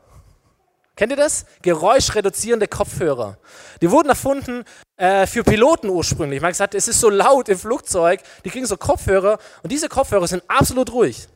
Kennt 0.95 1.11
ihr 1.11 1.17
das? 1.17 1.45
Geräuschreduzierende 1.63 2.67
Kopfhörer. 2.67 3.37
Die 3.81 3.89
wurden 3.89 4.09
erfunden 4.09 4.63
äh, 4.97 5.25
für 5.25 5.43
Piloten 5.43 5.89
ursprünglich. 5.89 6.41
Man 6.41 6.49
hat 6.49 6.53
gesagt, 6.53 6.75
es 6.75 6.87
ist 6.87 6.99
so 6.99 7.09
laut 7.09 7.49
im 7.49 7.57
Flugzeug. 7.57 8.21
Die 8.45 8.51
kriegen 8.51 8.67
so 8.67 8.77
Kopfhörer 8.77 9.39
und 9.63 9.71
diese 9.71 9.89
Kopfhörer 9.89 10.27
sind 10.27 10.43
absolut 10.49 10.91
ruhig. 10.91 11.27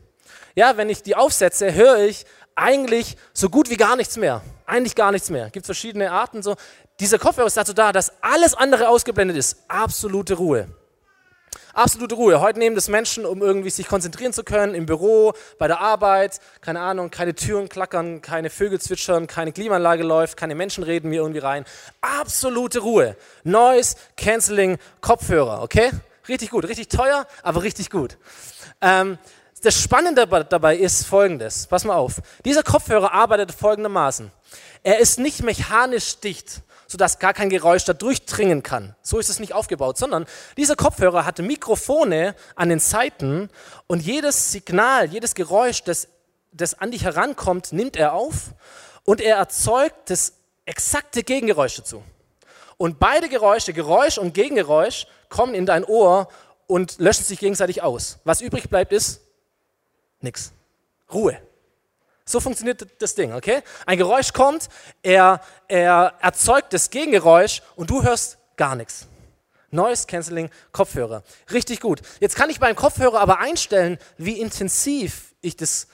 Ja, 0.54 0.76
wenn 0.76 0.90
ich 0.90 1.02
die 1.02 1.16
aufsetze, 1.16 1.74
höre 1.74 2.00
ich 2.00 2.26
eigentlich 2.58 3.15
so 3.34 3.50
gut 3.50 3.70
wie 3.70 3.78
gar 3.78 3.96
nichts 3.96 4.17
mehr. 4.17 4.41
Eigentlich 4.65 4.96
gar 4.96 5.12
nichts 5.12 5.30
mehr. 5.30 5.50
Gibt 5.50 5.65
verschiedene 5.65 6.12
Arten 6.12 6.41
so. 6.41 6.56
Dieser 7.00 7.20
Kopfhörer 7.20 7.48
ist 7.48 7.56
dazu 7.56 7.74
da, 7.74 7.91
dass 7.91 8.12
alles 8.22 8.56
andere 8.56 8.89
ausgeblendet 8.89 9.38
ist. 9.38 9.63
Absolute 9.67 10.34
Ruhe. 10.34 10.67
Absolute 11.74 12.15
Ruhe. 12.15 12.41
Heute 12.41 12.58
nehmen 12.58 12.76
das 12.76 12.88
Menschen, 12.88 13.24
um 13.24 13.43
irgendwie 13.43 13.70
sich 13.70 13.88
konzentrieren 13.88 14.34
zu 14.34 14.43
können, 14.43 14.74
im 14.74 14.88
Büro, 14.88 15.34
bei 15.60 15.67
der 15.67 15.80
Arbeit, 15.80 16.39
keine 16.60 16.80
Ahnung, 16.80 17.12
keine 17.12 17.36
Türen 17.36 17.70
klackern, 17.70 18.24
keine 18.24 18.50
Vögel 18.50 18.82
zwitschern, 18.82 19.28
keine 19.28 19.52
Klimaanlage 19.52 20.02
läuft, 20.02 20.38
keine 20.38 20.56
Menschen 20.56 20.84
reden 20.84 21.10
mir 21.10 21.22
irgendwie 21.22 21.39
rein. 21.39 21.65
Absolute 22.02 22.80
Ruhe. 22.80 23.15
Noise 23.43 23.96
Cancelling 24.17 24.80
Kopfhörer, 25.02 25.62
okay? 25.62 25.91
Richtig 26.28 26.50
gut, 26.50 26.67
richtig 26.67 26.89
teuer, 26.89 27.28
aber 27.43 27.62
richtig 27.62 27.91
gut. 27.91 28.17
Ähm, 28.82 29.20
das 29.62 29.82
Spannende 29.82 30.28
dabei 30.28 30.78
ist 30.78 31.06
folgendes, 31.06 31.67
pass 31.67 31.84
mal 31.84 31.96
auf. 31.96 32.22
Dieser 32.46 32.63
Kopfhörer 32.63 33.13
arbeitet 33.13 33.52
folgendermaßen. 33.52 34.32
Er 34.84 35.00
ist 35.00 35.20
nicht 35.20 35.43
mechanisch 35.43 36.20
dicht 36.20 36.62
sodass 36.88 37.20
gar 37.20 37.34
kein 37.34 37.50
Geräusch 37.50 37.84
da 37.84 37.93
durchdringen 37.93 38.63
kann. 38.63 38.96
So 39.02 39.20
ist 39.20 39.30
es 39.30 39.39
nicht 39.39 39.54
aufgebaut, 39.54 39.98
sondern 39.98 40.26
dieser 40.56 40.76
Kopfhörer 40.76 41.26
hatte 41.26 41.43
Mikrofone 41.43 42.34
an 42.56 42.70
den 42.70 42.80
Seiten 42.80 43.50
und 43.88 44.02
jedes 44.02 44.52
Signal, 44.52 45.10
jedes 45.10 45.36
Geräusch, 45.36 45.84
das, 45.84 46.08
das 46.52 46.80
an 46.80 46.91
dich 46.91 47.04
herankommt, 47.04 47.74
nimmt 47.74 47.98
er 47.98 48.13
auf 48.13 48.54
und 49.04 49.22
er 49.22 49.36
erzeugt 49.36 50.10
das 50.10 50.34
exakte 50.65 51.24
Gegengeräusch 51.24 51.76
dazu. 51.76 52.04
Und 52.78 53.00
beide 53.00 53.28
Geräusche, 53.28 53.74
Geräusch 53.74 54.17
und 54.17 54.34
Gegengeräusch, 54.34 55.08
kommen 55.30 55.56
in 55.56 55.65
dein 55.65 55.84
Ohr 55.84 56.30
und 56.67 57.00
löschen 57.00 57.26
sich 57.26 57.39
gegenseitig 57.39 57.82
aus. 57.82 58.20
Was 58.24 58.39
übrig 58.39 58.70
bleibt, 58.70 58.93
ist 58.93 59.22
nichts. 60.22 60.54
Ruhe. 61.12 61.40
So 62.26 62.40
funktioniert 62.42 62.86
das 63.00 63.16
Ding, 63.16 63.34
okay? 63.34 63.62
Ein 63.86 63.98
Geräusch 63.98 64.34
kommt, 64.34 64.68
er, 65.02 65.42
er 65.68 66.14
erzeugt 66.20 66.74
das 66.74 66.90
Gegengeräusch 66.90 67.62
und 67.76 67.90
du 67.90 68.04
hörst 68.04 68.38
gar 68.58 68.76
nichts. 68.76 69.08
Noise 69.72 70.08
Cancelling 70.08 70.50
Kopfhörer. 70.72 71.24
Richtig 71.52 71.80
gut. 71.80 72.02
Jetzt 72.20 72.36
kann 72.36 72.50
ich 72.50 72.60
beim 72.60 72.76
Kopfhörer 72.76 73.20
aber 73.20 73.40
einstellen, 73.40 73.98
wie 74.18 74.40
intensiv 74.40 75.34
ich 75.42 75.56
das, 75.56 75.88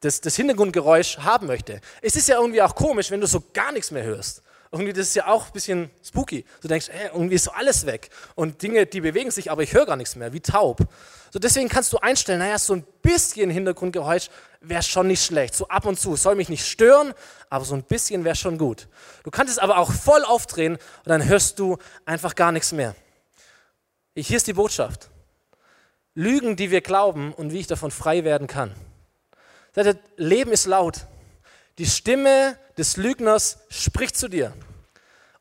das, 0.00 0.20
das 0.20 0.36
Hintergrundgeräusch 0.36 1.18
haben 1.18 1.46
möchte. 1.46 1.80
Es 2.00 2.16
ist 2.16 2.28
ja 2.28 2.36
irgendwie 2.36 2.62
auch 2.62 2.74
komisch, 2.74 3.10
wenn 3.10 3.20
du 3.20 3.26
so 3.26 3.42
gar 3.52 3.72
nichts 3.72 3.90
mehr 3.90 4.04
hörst. 4.04 4.42
Irgendwie, 4.72 4.92
das 4.92 5.08
ist 5.08 5.16
ja 5.16 5.26
auch 5.26 5.46
ein 5.46 5.52
bisschen 5.52 5.90
spooky. 6.04 6.44
Du 6.60 6.68
denkst, 6.68 6.88
hey, 6.90 7.10
irgendwie 7.12 7.34
ist 7.34 7.44
so 7.44 7.50
alles 7.50 7.86
weg. 7.86 8.08
Und 8.36 8.62
Dinge, 8.62 8.86
die 8.86 9.00
bewegen 9.00 9.32
sich, 9.32 9.50
aber 9.50 9.62
ich 9.62 9.72
höre 9.72 9.84
gar 9.84 9.96
nichts 9.96 10.14
mehr, 10.14 10.32
wie 10.32 10.40
taub. 10.40 10.78
So 11.32 11.40
deswegen 11.40 11.68
kannst 11.68 11.92
du 11.92 11.98
einstellen, 11.98 12.38
naja, 12.38 12.58
so 12.58 12.74
ein 12.74 12.84
bisschen 13.02 13.50
Hintergrundgeräusch 13.50 14.28
wäre 14.60 14.82
schon 14.82 15.08
nicht 15.08 15.24
schlecht. 15.24 15.54
So 15.54 15.66
ab 15.68 15.86
und 15.86 15.98
zu. 15.98 16.14
Soll 16.14 16.36
mich 16.36 16.48
nicht 16.48 16.66
stören, 16.66 17.14
aber 17.48 17.64
so 17.64 17.74
ein 17.74 17.82
bisschen 17.82 18.24
wäre 18.24 18.36
schon 18.36 18.58
gut. 18.58 18.88
Du 19.24 19.30
kannst 19.32 19.52
es 19.52 19.58
aber 19.58 19.78
auch 19.78 19.90
voll 19.90 20.24
aufdrehen 20.24 20.74
und 20.74 21.06
dann 21.06 21.26
hörst 21.26 21.58
du 21.58 21.78
einfach 22.04 22.36
gar 22.36 22.52
nichts 22.52 22.70
mehr. 22.70 22.94
Hier 24.14 24.36
ist 24.36 24.46
die 24.46 24.52
Botschaft. 24.52 25.08
Lügen, 26.14 26.54
die 26.54 26.70
wir 26.70 26.80
glauben 26.80 27.32
und 27.32 27.52
wie 27.52 27.60
ich 27.60 27.66
davon 27.66 27.90
frei 27.90 28.22
werden 28.24 28.46
kann. 28.46 28.74
Leben 30.16 30.52
ist 30.52 30.66
laut. 30.66 31.06
Die 31.80 31.86
Stimme 31.86 32.58
des 32.76 32.98
Lügners 32.98 33.56
spricht 33.70 34.14
zu 34.14 34.28
dir. 34.28 34.52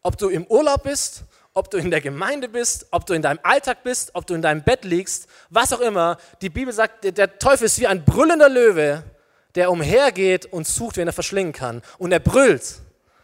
Ob 0.01 0.17
du 0.17 0.29
im 0.29 0.47
Urlaub 0.47 0.83
bist, 0.83 1.23
ob 1.53 1.69
du 1.69 1.77
in 1.77 1.91
der 1.91 1.99
Gemeinde 1.99 2.47
bist, 2.47 2.87
ob 2.91 3.05
du 3.05 3.13
in 3.13 3.21
deinem 3.21 3.41
Alltag 3.43 3.83
bist, 3.83 4.11
ob 4.13 4.25
du 4.25 4.35
in 4.35 4.41
deinem 4.41 4.63
Bett 4.63 4.85
liegst, 4.85 5.27
was 5.49 5.73
auch 5.73 5.81
immer. 5.81 6.17
Die 6.41 6.47
Bibel 6.47 6.73
sagt, 6.73 7.03
der 7.03 7.39
Teufel 7.39 7.65
ist 7.65 7.77
wie 7.81 7.87
ein 7.87 8.05
brüllender 8.05 8.47
Löwe, 8.47 9.03
der 9.55 9.69
umhergeht 9.69 10.45
und 10.45 10.65
sucht, 10.65 10.95
wen 10.95 11.07
er 11.07 11.13
verschlingen 11.13 11.51
kann. 11.51 11.81
Und 11.97 12.13
er 12.13 12.21
brüllt. 12.21 12.75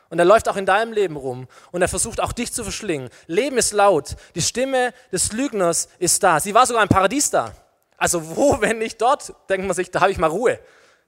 Und 0.10 0.20
er 0.20 0.26
läuft 0.26 0.50
auch 0.50 0.58
in 0.58 0.66
deinem 0.66 0.92
Leben 0.92 1.16
rum. 1.16 1.48
Und 1.72 1.82
er 1.82 1.88
versucht 1.88 2.20
auch 2.20 2.34
dich 2.34 2.52
zu 2.52 2.64
verschlingen. 2.64 3.10
Leben 3.28 3.58
ist 3.58 3.72
laut. 3.72 4.18
Die 4.36 4.42
Stimme 4.42 4.94
des 5.14 5.32
Lügners 5.32 5.88
ist 6.00 6.22
da. 6.22 6.42
Sie 6.42 6.54
war 6.54 6.66
sogar 6.66 6.84
im 6.84 6.90
Paradies 6.90 7.30
da. 7.30 7.54
Also 7.96 8.36
wo, 8.36 8.58
wenn 8.60 8.80
nicht 8.80 9.02
dort, 9.02 9.34
denkt 9.48 9.66
man 9.66 9.74
sich, 9.74 9.90
da 9.90 10.02
habe 10.02 10.12
ich 10.12 10.18
mal 10.18 10.30
Ruhe. 10.30 10.60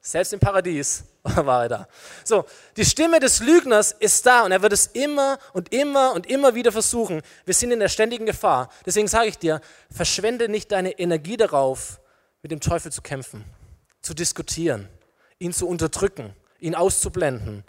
Selbst 0.08 0.32
im 0.32 0.40
Paradies 0.40 1.04
war 1.24 1.64
er 1.64 1.70
da. 1.70 1.88
So, 2.24 2.46
die 2.78 2.86
Stimme 2.86 3.20
des 3.20 3.42
Lügners 3.42 3.92
ist 3.92 4.26
da 4.26 4.46
und 4.46 4.54
er 4.54 4.62
wird 4.62 4.72
es 4.72 4.88
immer 4.88 5.38
und 5.52 5.74
immer 5.74 6.14
und 6.14 6.28
immer 6.28 6.56
wieder 6.56 6.72
versuchen. 6.72 7.22
Wir 7.44 7.54
sind 7.54 7.72
in 7.72 7.82
der 7.82 7.90
ständigen 7.90 8.26
Gefahr. 8.26 8.70
Deswegen 8.86 9.10
sage 9.10 9.28
ich 9.28 9.38
dir, 9.38 9.60
verschwende 9.92 10.48
nicht 10.48 10.72
deine 10.72 10.98
Energie 10.98 11.36
darauf, 11.36 12.00
mit 12.42 12.54
dem 12.54 12.62
Teufel 12.62 12.90
zu 12.90 13.02
kämpfen, 13.02 13.44
zu 14.02 14.14
diskutieren, 14.14 14.88
ihn 15.40 15.52
zu 15.52 15.68
unterdrücken, 15.68 16.34
ihn 16.60 16.74
auszublenden, 16.74 17.66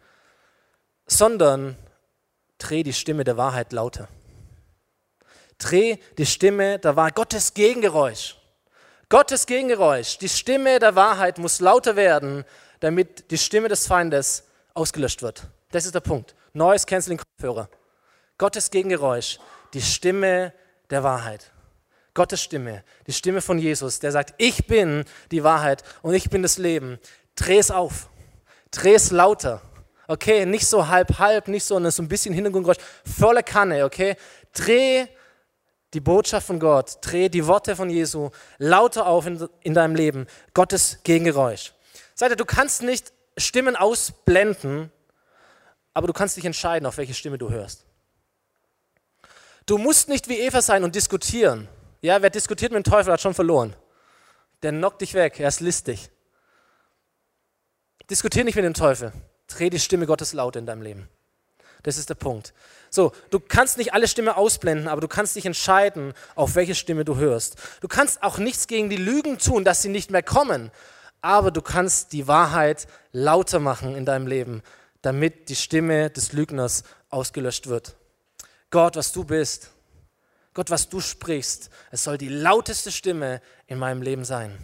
sondern 1.08 1.76
dreh 2.58 2.84
die 2.84 2.92
Stimme 2.92 3.24
der 3.24 3.36
Wahrheit 3.36 3.72
lauter. 3.72 4.06
Dreh 5.58 5.96
die 6.18 6.26
Stimme 6.26 6.78
der 6.78 6.94
Wahrheit, 6.94 7.16
Gottes 7.16 7.52
Gegengeräusch. 7.54 8.37
Gottes 9.10 9.46
Gegengeräusch, 9.46 10.18
die 10.18 10.28
Stimme 10.28 10.78
der 10.78 10.94
Wahrheit 10.94 11.38
muss 11.38 11.60
lauter 11.60 11.96
werden, 11.96 12.44
damit 12.80 13.30
die 13.30 13.38
Stimme 13.38 13.68
des 13.68 13.86
Feindes 13.86 14.44
ausgelöscht 14.74 15.22
wird. 15.22 15.44
Das 15.70 15.86
ist 15.86 15.94
der 15.94 16.00
Punkt. 16.00 16.34
Neues 16.52 16.84
Canceling 16.84 17.18
Kopfhörer. 17.18 17.70
Gottes 18.36 18.70
Gegengeräusch, 18.70 19.38
die 19.72 19.80
Stimme 19.80 20.52
der 20.90 21.02
Wahrheit. 21.04 21.50
Gottes 22.12 22.42
Stimme, 22.42 22.84
die 23.06 23.14
Stimme 23.14 23.40
von 23.40 23.58
Jesus, 23.58 23.98
der 23.98 24.12
sagt, 24.12 24.34
ich 24.36 24.66
bin 24.66 25.04
die 25.30 25.42
Wahrheit 25.42 25.84
und 26.02 26.12
ich 26.12 26.28
bin 26.28 26.42
das 26.42 26.58
Leben. 26.58 26.98
Dreh 27.34 27.58
es 27.58 27.70
auf. 27.70 28.10
Dreh 28.70 28.94
es 28.94 29.10
lauter. 29.10 29.62
Okay, 30.06 30.44
nicht 30.44 30.66
so 30.66 30.88
halb 30.88 31.18
halb, 31.18 31.48
nicht 31.48 31.64
so, 31.64 31.78
so 31.90 32.02
ein 32.02 32.08
bisschen 32.08 32.34
Hintergrundgeräusch, 32.34 32.82
volle 33.04 33.42
Kanne, 33.42 33.86
okay? 33.86 34.16
Dreh 34.52 35.06
die 35.94 36.00
Botschaft 36.00 36.46
von 36.46 36.60
Gott, 36.60 36.98
dreh 37.00 37.28
die 37.28 37.46
Worte 37.46 37.74
von 37.74 37.88
Jesu 37.88 38.30
lauter 38.58 39.06
auf 39.06 39.26
in, 39.26 39.48
in 39.62 39.74
deinem 39.74 39.94
Leben. 39.94 40.26
Gottes 40.54 40.98
Gegengeräusch. 41.02 41.72
Seid 42.14 42.30
ihr, 42.30 42.36
du 42.36 42.44
kannst 42.44 42.82
nicht 42.82 43.12
Stimmen 43.36 43.76
ausblenden, 43.76 44.92
aber 45.94 46.06
du 46.06 46.12
kannst 46.12 46.36
dich 46.36 46.44
entscheiden, 46.44 46.86
auf 46.86 46.98
welche 46.98 47.14
Stimme 47.14 47.38
du 47.38 47.50
hörst. 47.50 47.86
Du 49.66 49.78
musst 49.78 50.08
nicht 50.08 50.28
wie 50.28 50.38
Eva 50.38 50.62
sein 50.62 50.84
und 50.84 50.94
diskutieren. 50.94 51.68
Ja, 52.00 52.22
wer 52.22 52.30
diskutiert 52.30 52.72
mit 52.72 52.84
dem 52.84 52.90
Teufel, 52.90 53.12
hat 53.12 53.20
schon 53.20 53.34
verloren. 53.34 53.74
Der 54.62 54.72
knockt 54.72 55.00
dich 55.00 55.14
weg, 55.14 55.38
er 55.40 55.48
ist 55.48 55.60
listig. 55.60 56.10
Diskutier 58.10 58.44
nicht 58.44 58.56
mit 58.56 58.64
dem 58.64 58.74
Teufel. 58.74 59.12
Dreh 59.46 59.70
die 59.70 59.80
Stimme 59.80 60.06
Gottes 60.06 60.32
laut 60.32 60.56
in 60.56 60.66
deinem 60.66 60.82
Leben. 60.82 61.08
Das 61.82 61.98
ist 61.98 62.08
der 62.08 62.14
Punkt. 62.14 62.52
So, 62.90 63.12
du 63.30 63.40
kannst 63.40 63.78
nicht 63.78 63.92
alle 63.92 64.08
Stimme 64.08 64.36
ausblenden, 64.36 64.88
aber 64.88 65.00
du 65.00 65.08
kannst 65.08 65.36
dich 65.36 65.46
entscheiden, 65.46 66.14
auf 66.34 66.54
welche 66.54 66.74
Stimme 66.74 67.04
du 67.04 67.16
hörst. 67.16 67.56
Du 67.80 67.88
kannst 67.88 68.22
auch 68.22 68.38
nichts 68.38 68.66
gegen 68.66 68.88
die 68.88 68.96
Lügen 68.96 69.38
tun, 69.38 69.64
dass 69.64 69.82
sie 69.82 69.88
nicht 69.88 70.10
mehr 70.10 70.22
kommen, 70.22 70.70
aber 71.20 71.50
du 71.50 71.62
kannst 71.62 72.12
die 72.12 72.28
Wahrheit 72.28 72.86
lauter 73.12 73.60
machen 73.60 73.94
in 73.94 74.04
deinem 74.04 74.26
Leben, 74.26 74.62
damit 75.02 75.48
die 75.48 75.56
Stimme 75.56 76.10
des 76.10 76.32
Lügners 76.32 76.84
ausgelöscht 77.10 77.66
wird. 77.66 77.96
Gott, 78.70 78.96
was 78.96 79.12
du 79.12 79.24
bist, 79.24 79.70
Gott, 80.54 80.70
was 80.70 80.88
du 80.88 81.00
sprichst, 81.00 81.70
es 81.90 82.04
soll 82.04 82.18
die 82.18 82.28
lauteste 82.28 82.90
Stimme 82.90 83.40
in 83.66 83.78
meinem 83.78 84.02
Leben 84.02 84.24
sein. 84.24 84.58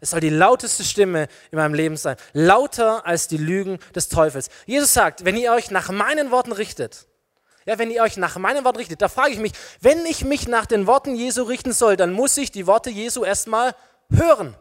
Es 0.00 0.10
soll 0.10 0.20
die 0.20 0.30
lauteste 0.30 0.84
Stimme 0.84 1.28
in 1.50 1.58
meinem 1.58 1.74
Leben 1.74 1.96
sein. 1.96 2.16
Lauter 2.32 3.06
als 3.06 3.28
die 3.28 3.36
Lügen 3.36 3.78
des 3.94 4.08
Teufels. 4.08 4.48
Jesus 4.66 4.92
sagt, 4.92 5.24
wenn 5.24 5.36
ihr 5.36 5.52
euch 5.52 5.70
nach 5.70 5.90
meinen 5.90 6.30
Worten 6.30 6.52
richtet, 6.52 7.06
ja, 7.64 7.78
wenn 7.78 7.90
ihr 7.90 8.02
euch 8.02 8.16
nach 8.16 8.36
meinen 8.36 8.64
Worten 8.64 8.78
richtet, 8.78 9.02
da 9.02 9.08
frage 9.08 9.32
ich 9.32 9.38
mich, 9.38 9.52
wenn 9.80 10.06
ich 10.06 10.24
mich 10.24 10.46
nach 10.46 10.66
den 10.66 10.86
Worten 10.86 11.16
Jesu 11.16 11.42
richten 11.42 11.72
soll, 11.72 11.96
dann 11.96 12.12
muss 12.12 12.36
ich 12.36 12.52
die 12.52 12.66
Worte 12.66 12.90
Jesu 12.90 13.24
erstmal 13.24 13.74
hören. 14.10 14.54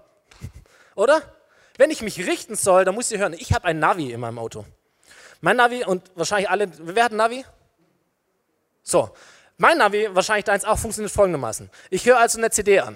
Oder? 0.96 1.22
Wenn 1.78 1.92
ich 1.92 2.02
mich 2.02 2.26
richten 2.26 2.56
soll, 2.56 2.86
dann 2.86 2.96
muss 2.96 3.12
ich 3.12 3.20
hören. 3.20 3.34
Ich 3.34 3.54
habe 3.54 3.66
ein 3.66 3.80
Navi 3.80 4.12
in 4.12 4.20
meinem 4.20 4.40
Auto. 4.40 4.66
Mein 5.42 5.58
Navi 5.58 5.84
und 5.86 6.04
wahrscheinlich 6.16 6.50
alle, 6.50 6.68
wer 6.80 7.04
hat 7.04 7.12
ein 7.12 7.18
Navi? 7.18 7.46
So, 8.82 9.12
mein 9.58 9.78
Navi, 9.78 10.10
wahrscheinlich 10.12 10.46
deins 10.46 10.66
auch, 10.66 10.80
funktioniert 10.80 11.12
folgendermaßen. 11.12 11.70
Ich 11.90 12.06
höre 12.06 12.18
also 12.18 12.38
eine 12.38 12.50
CD 12.50 12.80
an. 12.80 12.96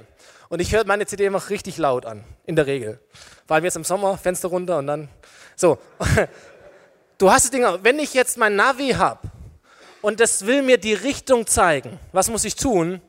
Und 0.49 0.59
ich 0.59 0.73
höre 0.73 0.83
meine 0.85 1.05
CD 1.05 1.25
immer 1.25 1.49
richtig 1.49 1.77
laut 1.77 2.05
an, 2.05 2.23
in 2.45 2.55
der 2.55 2.65
Regel. 2.65 2.99
Weil 3.47 3.61
wir 3.61 3.67
jetzt 3.67 3.75
im 3.75 3.83
Sommer, 3.83 4.17
Fenster 4.17 4.49
runter 4.49 4.79
und 4.79 4.87
dann. 4.87 5.09
So. 5.55 5.77
Du 7.19 7.29
hast 7.29 7.43
das 7.43 7.51
Ding, 7.51 7.65
wenn 7.83 7.99
ich 7.99 8.13
jetzt 8.13 8.37
mein 8.37 8.55
Navi 8.55 8.91
habe 8.91 9.19
und 10.01 10.21
das 10.21 10.45
will 10.45 10.61
mir 10.61 10.77
die 10.77 10.93
Richtung 10.93 11.45
zeigen, 11.47 11.99
was 12.13 12.29
muss 12.29 12.45
ich 12.45 12.55
tun? 12.55 13.01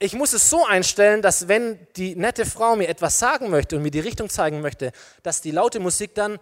Ich 0.00 0.14
muss 0.14 0.32
es 0.32 0.50
so 0.50 0.66
einstellen, 0.66 1.22
dass 1.22 1.46
wenn 1.46 1.78
die 1.94 2.16
nette 2.16 2.44
Frau 2.44 2.74
mir 2.74 2.88
etwas 2.88 3.20
sagen 3.20 3.50
möchte 3.50 3.76
und 3.76 3.82
mir 3.82 3.92
die 3.92 4.00
Richtung 4.00 4.30
zeigen 4.30 4.62
möchte, 4.62 4.90
dass 5.22 5.40
die 5.40 5.52
laute 5.52 5.78
Musik 5.78 6.16
dann 6.16 6.40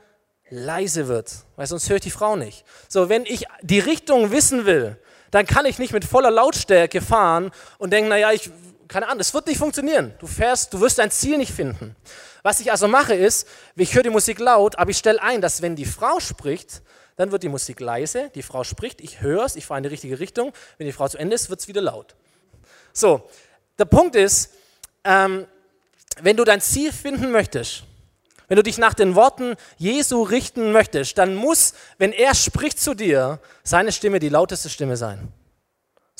leise 0.48 1.08
wird, 1.08 1.44
weil 1.56 1.66
sonst 1.66 1.90
höre 1.90 1.96
ich 1.96 2.02
die 2.02 2.10
Frau 2.10 2.36
nicht. 2.36 2.64
So, 2.88 3.10
wenn 3.10 3.26
ich 3.26 3.44
die 3.60 3.78
Richtung 3.78 4.30
wissen 4.30 4.64
will, 4.64 4.98
dann 5.30 5.46
kann 5.46 5.66
ich 5.66 5.78
nicht 5.78 5.92
mit 5.92 6.06
voller 6.06 6.30
Lautstärke 6.30 7.02
fahren 7.02 7.50
und 7.76 7.90
denken, 7.92 8.08
naja, 8.08 8.32
ich 8.32 8.50
keine 8.92 9.06
Ahnung, 9.06 9.18
das 9.18 9.32
wird 9.32 9.46
nicht 9.46 9.58
funktionieren. 9.58 10.14
Du 10.18 10.26
fährst, 10.26 10.72
du 10.74 10.80
wirst 10.80 10.98
dein 10.98 11.10
Ziel 11.10 11.38
nicht 11.38 11.52
finden. 11.52 11.96
Was 12.42 12.60
ich 12.60 12.70
also 12.70 12.88
mache 12.88 13.14
ist, 13.14 13.48
ich 13.76 13.94
höre 13.94 14.02
die 14.02 14.10
Musik 14.10 14.38
laut, 14.38 14.78
aber 14.78 14.90
ich 14.90 14.98
stelle 14.98 15.22
ein, 15.22 15.40
dass 15.40 15.62
wenn 15.62 15.76
die 15.76 15.84
Frau 15.84 16.20
spricht, 16.20 16.82
dann 17.16 17.32
wird 17.32 17.42
die 17.42 17.48
Musik 17.48 17.80
leise, 17.80 18.30
die 18.34 18.42
Frau 18.42 18.64
spricht, 18.64 19.00
ich 19.00 19.20
höre 19.20 19.44
es, 19.44 19.56
ich 19.56 19.66
fahre 19.66 19.78
in 19.78 19.84
die 19.84 19.90
richtige 19.90 20.18
Richtung. 20.18 20.52
Wenn 20.78 20.86
die 20.86 20.92
Frau 20.92 21.08
zu 21.08 21.18
Ende 21.18 21.34
ist, 21.34 21.50
wird 21.50 21.60
es 21.60 21.68
wieder 21.68 21.80
laut. 21.80 22.14
So, 22.92 23.28
der 23.78 23.84
Punkt 23.84 24.16
ist, 24.16 24.50
ähm, 25.04 25.46
wenn 26.20 26.36
du 26.36 26.44
dein 26.44 26.60
Ziel 26.60 26.92
finden 26.92 27.30
möchtest, 27.30 27.84
wenn 28.48 28.56
du 28.56 28.62
dich 28.62 28.76
nach 28.76 28.94
den 28.94 29.14
Worten 29.14 29.54
Jesu 29.78 30.22
richten 30.22 30.72
möchtest, 30.72 31.16
dann 31.16 31.34
muss, 31.34 31.74
wenn 31.96 32.12
er 32.12 32.34
spricht 32.34 32.78
zu 32.78 32.94
dir, 32.94 33.40
seine 33.62 33.92
Stimme 33.92 34.18
die 34.18 34.28
lauteste 34.28 34.68
Stimme 34.68 34.96
sein. 34.96 35.32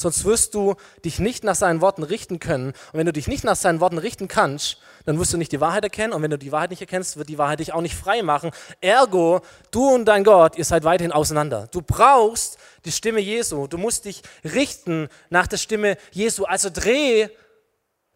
Sonst 0.02 0.24
wirst 0.24 0.54
du 0.54 0.74
dich 1.04 1.18
nicht 1.18 1.44
nach 1.44 1.54
seinen 1.54 1.80
Worten 1.80 2.02
richten 2.02 2.38
können. 2.38 2.68
Und 2.92 2.98
wenn 2.98 3.06
du 3.06 3.12
dich 3.12 3.28
nicht 3.28 3.44
nach 3.44 3.56
seinen 3.56 3.80
Worten 3.80 3.98
richten 3.98 4.28
kannst, 4.28 4.78
dann 5.04 5.18
wirst 5.18 5.32
du 5.32 5.36
nicht 5.36 5.52
die 5.52 5.60
Wahrheit 5.60 5.84
erkennen. 5.84 6.12
Und 6.12 6.22
wenn 6.22 6.30
du 6.30 6.38
die 6.38 6.52
Wahrheit 6.52 6.70
nicht 6.70 6.80
erkennst, 6.80 7.16
wird 7.16 7.28
die 7.28 7.38
Wahrheit 7.38 7.60
dich 7.60 7.72
auch 7.72 7.80
nicht 7.80 7.96
frei 7.96 8.22
machen. 8.22 8.50
Ergo, 8.80 9.40
du 9.70 9.88
und 9.88 10.04
dein 10.04 10.24
Gott, 10.24 10.56
ihr 10.58 10.64
seid 10.64 10.84
weiterhin 10.84 11.12
auseinander. 11.12 11.68
Du 11.70 11.82
brauchst 11.82 12.58
die 12.84 12.92
Stimme 12.92 13.20
Jesu. 13.20 13.66
Du 13.66 13.78
musst 13.78 14.04
dich 14.04 14.22
richten 14.44 15.08
nach 15.30 15.46
der 15.46 15.56
Stimme 15.56 15.96
Jesu. 16.10 16.44
Also 16.44 16.68
dreh 16.68 17.28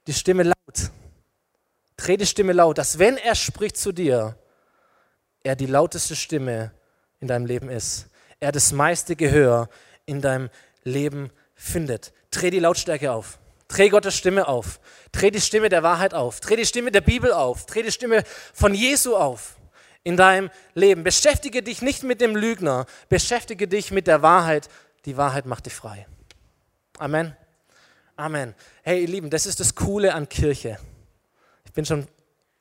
die 0.06 0.14
Stimme 0.14 0.42
laut. 0.42 0.90
Dreh 1.96 2.16
die 2.16 2.26
Stimme 2.26 2.52
laut, 2.52 2.78
dass 2.78 2.98
wenn 2.98 3.16
er 3.16 3.34
spricht 3.34 3.76
zu 3.76 3.92
dir, 3.92 4.36
er 5.42 5.56
die 5.56 5.66
lauteste 5.66 6.16
Stimme 6.16 6.72
in 7.20 7.28
deinem 7.28 7.46
Leben 7.46 7.70
ist. 7.70 8.08
Er 8.40 8.52
das 8.52 8.72
meiste 8.72 9.16
Gehör 9.16 9.68
in 10.04 10.20
deinem 10.20 10.50
Leben 10.82 11.26
ist 11.26 11.45
findet. 11.56 12.12
Dreh 12.30 12.50
die 12.50 12.60
Lautstärke 12.60 13.10
auf. 13.10 13.40
Dreh 13.66 13.88
Gottes 13.88 14.16
Stimme 14.16 14.46
auf. 14.46 14.78
Dreh 15.10 15.32
die 15.32 15.40
Stimme 15.40 15.68
der 15.68 15.82
Wahrheit 15.82 16.14
auf. 16.14 16.38
Dreh 16.38 16.54
die 16.54 16.66
Stimme 16.66 16.92
der 16.92 17.00
Bibel 17.00 17.32
auf. 17.32 17.66
Dreh 17.66 17.82
die 17.82 17.90
Stimme 17.90 18.22
von 18.54 18.72
Jesu 18.74 19.16
auf. 19.16 19.56
in 20.06 20.16
deinem 20.16 20.50
Leben. 20.74 21.02
Beschäftige 21.02 21.64
dich 21.64 21.82
nicht 21.82 22.04
mit 22.04 22.20
dem 22.20 22.36
Lügner, 22.36 22.86
beschäftige 23.08 23.66
dich 23.66 23.90
mit 23.90 24.06
der 24.06 24.22
Wahrheit. 24.22 24.68
Die 25.04 25.16
Wahrheit 25.16 25.46
macht 25.46 25.66
dich 25.66 25.74
frei. 25.74 26.06
Amen. 26.98 27.36
Amen. 28.14 28.54
Hey, 28.84 29.02
ihr 29.02 29.08
Lieben, 29.08 29.30
das 29.30 29.46
ist 29.46 29.58
das 29.58 29.74
Coole 29.74 30.14
an 30.14 30.28
Kirche. 30.28 30.78
Ich 31.64 31.72
bin 31.72 31.84
schon 31.84 32.06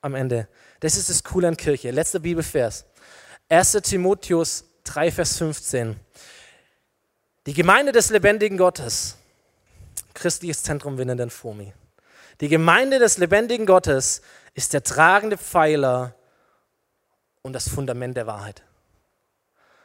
am 0.02 0.16
Ende. 0.16 0.48
Das 0.80 0.98
ist 0.98 1.12
das 1.12 1.24
Coole 1.24 1.48
an 1.48 1.56
Kirche. 1.56 1.92
Letzter 1.92 2.20
Bibelvers. 2.20 2.86
1. 3.48 3.74
Timotheus 3.84 4.66
3, 4.86 5.12
Vers 5.12 5.38
15. 5.38 6.00
Die 7.46 7.54
Gemeinde 7.54 7.92
des 7.92 8.10
lebendigen 8.10 8.58
Gottes, 8.58 9.18
christliches 10.16 10.64
Zentrum 10.64 10.98
Winnenden 10.98 11.30
Fomi. 11.30 11.74
Die 12.42 12.48
Gemeinde 12.48 12.98
des 12.98 13.20
lebendigen 13.20 13.68
Gottes 13.68 14.24
ist 14.56 14.74
der 14.74 14.82
tragende 14.82 15.38
Pfeiler 15.38 16.16
und 17.44 17.54
das 17.54 17.70
Fundament 17.70 18.18
der 18.18 18.26
Wahrheit. 18.26 18.64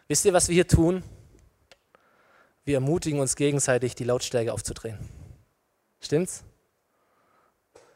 Wisst 0.08 0.24
ihr, 0.24 0.32
was 0.32 0.48
wir 0.48 0.54
hier 0.54 0.66
tun? 0.66 1.04
Wir 2.64 2.76
ermutigen 2.76 3.20
uns 3.20 3.36
gegenseitig, 3.36 3.94
die 3.94 4.04
Lautstärke 4.04 4.54
aufzudrehen. 4.54 4.98
Stimmt's? 6.00 6.44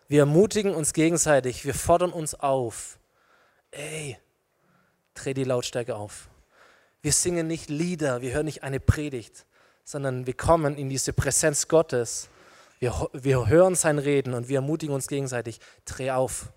Wir 0.08 0.20
ermutigen 0.20 0.74
uns 0.74 0.92
gegenseitig, 0.92 1.64
wir 1.64 1.74
fordern 1.74 2.12
uns 2.12 2.34
auf. 2.34 2.98
Ey, 3.70 4.18
dreh 5.14 5.32
die 5.32 5.44
Lautstärke 5.44 5.96
auf. 5.96 6.28
Wir 7.00 7.12
singen 7.12 7.46
nicht 7.46 7.70
Lieder, 7.70 8.20
wir 8.20 8.34
hören 8.34 8.44
nicht 8.44 8.62
eine 8.62 8.78
Predigt, 8.78 9.46
sondern 9.84 10.26
wir 10.26 10.34
kommen 10.34 10.76
in 10.76 10.88
diese 10.88 11.12
Präsenz 11.12 11.68
Gottes. 11.68 12.28
Wir, 12.80 13.08
wir 13.12 13.46
hören 13.46 13.74
sein 13.74 13.98
Reden 13.98 14.34
und 14.34 14.48
wir 14.48 14.56
ermutigen 14.56 14.94
uns 14.94 15.06
gegenseitig, 15.06 15.60
dreh 15.84 16.10
auf, 16.10 16.52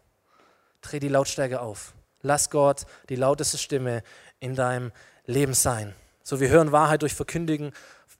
dreh 0.81 0.99
die 0.99 1.09
Lautstärke 1.09 1.61
auf. 1.61 1.93
Lass 2.21 2.49
Gott 2.49 2.85
die 3.09 3.15
lauteste 3.15 3.57
Stimme 3.57 4.03
in 4.39 4.55
deinem 4.55 4.91
Leben 5.25 5.53
sein. 5.53 5.93
So, 6.23 6.39
wir 6.39 6.49
hören 6.49 6.71
Wahrheit 6.71 7.03
durch 7.03 7.13
Verkündigen, 7.13 7.71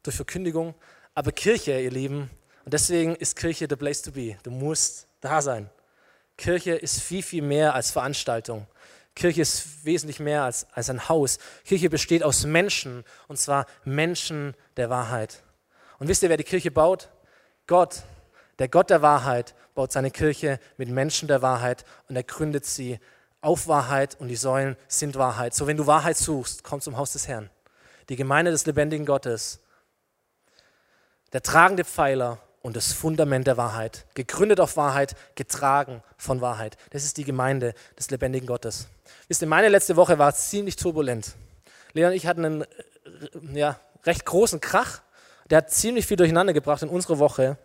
durch 0.04 0.16
Verkündigung, 0.16 0.76
aber 1.14 1.32
Kirche, 1.32 1.80
ihr 1.80 1.92
Lieben, 1.92 2.30
und 2.68 2.74
deswegen 2.74 3.16
ist 3.16 3.38
Kirche 3.38 3.66
the 3.70 3.78
place 3.78 4.02
to 4.02 4.12
be. 4.12 4.38
Du 4.44 4.52
musst 4.52 5.08
da 5.22 5.42
sein. 5.42 5.70
Kirche 6.36 6.74
ist 6.74 7.02
viel, 7.02 7.24
viel 7.24 7.42
mehr 7.42 7.74
als 7.74 7.92
Veranstaltung. 7.92 8.68
Kirche 9.18 9.42
ist 9.42 9.84
wesentlich 9.84 10.20
mehr 10.20 10.44
als, 10.44 10.68
als 10.72 10.90
ein 10.90 11.10
Haus. 11.10 11.40
Kirche 11.66 11.90
besteht 11.90 12.24
aus 12.24 12.46
Menschen, 12.46 13.04
und 13.28 13.38
zwar 13.38 13.66
Menschen 13.84 14.56
der 14.78 14.90
Wahrheit. 14.90 15.44
Und 16.00 16.08
wisst 16.08 16.24
ihr, 16.24 16.30
wer 16.30 16.38
die 16.38 16.44
Kirche 16.44 16.72
baut? 16.72 17.10
Gott. 17.66 18.04
Der 18.60 18.70
Gott 18.70 18.90
der 18.90 19.02
Wahrheit 19.02 19.56
baut 19.76 19.92
seine 19.92 20.12
Kirche 20.12 20.60
mit 20.78 20.90
Menschen 20.90 21.28
der 21.28 21.42
Wahrheit 21.42 21.84
und 22.08 22.16
er 22.16 22.24
gründet 22.24 22.66
sie 22.66 23.00
auf 23.42 23.68
Wahrheit 23.68 24.16
und 24.20 24.30
die 24.30 24.36
Säulen 24.36 24.78
sind 24.88 25.16
Wahrheit. 25.16 25.54
So, 25.54 25.68
wenn 25.68 25.78
du 25.78 25.86
Wahrheit 25.86 26.18
suchst, 26.18 26.64
komm 26.64 26.82
zum 26.82 26.98
Haus 26.98 27.14
des 27.14 27.28
Herrn. 27.28 27.50
Die 28.10 28.16
Gemeinde 28.16 28.52
des 28.52 28.66
lebendigen 28.66 29.06
Gottes, 29.06 29.60
der 31.34 31.42
tragende 31.42 31.86
Pfeiler 31.86 32.40
und 32.68 32.76
das 32.76 32.92
Fundament 32.92 33.48
der 33.48 33.56
Wahrheit. 33.56 34.06
Gegründet 34.14 34.60
auf 34.60 34.76
Wahrheit, 34.76 35.16
getragen 35.36 36.04
von 36.18 36.42
Wahrheit. 36.42 36.76
Das 36.90 37.06
ist 37.06 37.16
die 37.16 37.24
Gemeinde 37.24 37.74
des 37.98 38.12
lebendigen 38.12 38.46
Gottes. 38.46 38.90
Wisst 39.30 39.42
ihr, 39.42 39.48
meine 39.48 39.70
letzte 39.70 39.96
Woche 39.96 40.20
war 40.20 40.36
ziemlich 40.36 40.76
turbulent. 40.76 41.36
Lea 41.94 42.08
und 42.08 42.12
ich 42.12 42.28
hatten 42.28 42.44
einen 42.44 42.62
äh, 42.64 42.68
ja, 43.54 43.80
recht 44.04 44.26
großen 44.26 44.60
Krach. 44.60 45.00
Der 45.50 45.60
hat 45.60 45.72
ziemlich 45.72 46.06
viel 46.06 46.18
durcheinander 46.18 46.52
gebracht 46.52 46.84
in 46.84 46.90
unserer 46.90 47.20
Woche. 47.20 47.58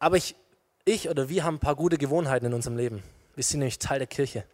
Aber 0.00 0.18
ich, 0.18 0.36
ich 0.84 1.08
oder 1.08 1.30
wir 1.30 1.42
haben 1.42 1.54
ein 1.54 1.60
paar 1.60 1.76
gute 1.76 1.96
Gewohnheiten 1.96 2.44
in 2.44 2.52
unserem 2.52 2.76
Leben. 2.76 3.02
Wir 3.36 3.42
sind 3.42 3.60
nämlich 3.60 3.78
Teil 3.78 4.00
der 4.00 4.06
Kirche. 4.06 4.44